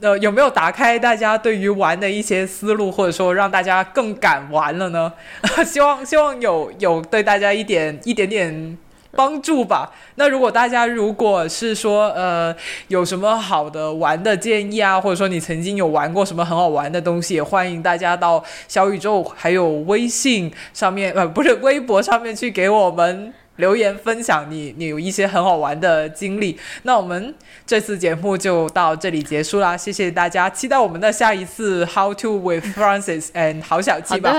[0.00, 5.10] 呃有没有打开大家对于玩的一些思路，或者说让大家更敢玩了呢？
[5.64, 8.76] 希望希望有有对大家一点一点点。
[9.12, 9.90] 帮助吧。
[10.16, 12.54] 那如果大家如果是说呃
[12.88, 26.58] 有什么好的玩的建议啊，或者说你曾经有玩过什么很好玩的东西，也欢迎大家到小宇宙还有微信上面呃不是微博上面去给我们留言分享你你有一些很好玩的经历。
[26.82, 27.34] 那我们
[27.66, 34.32] 这次节目就到这里结束啦，谢谢大家，期待我们的下一次 How to with Francis and 好小鸡吧。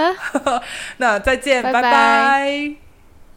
[0.98, 2.87] 那再见，拜拜。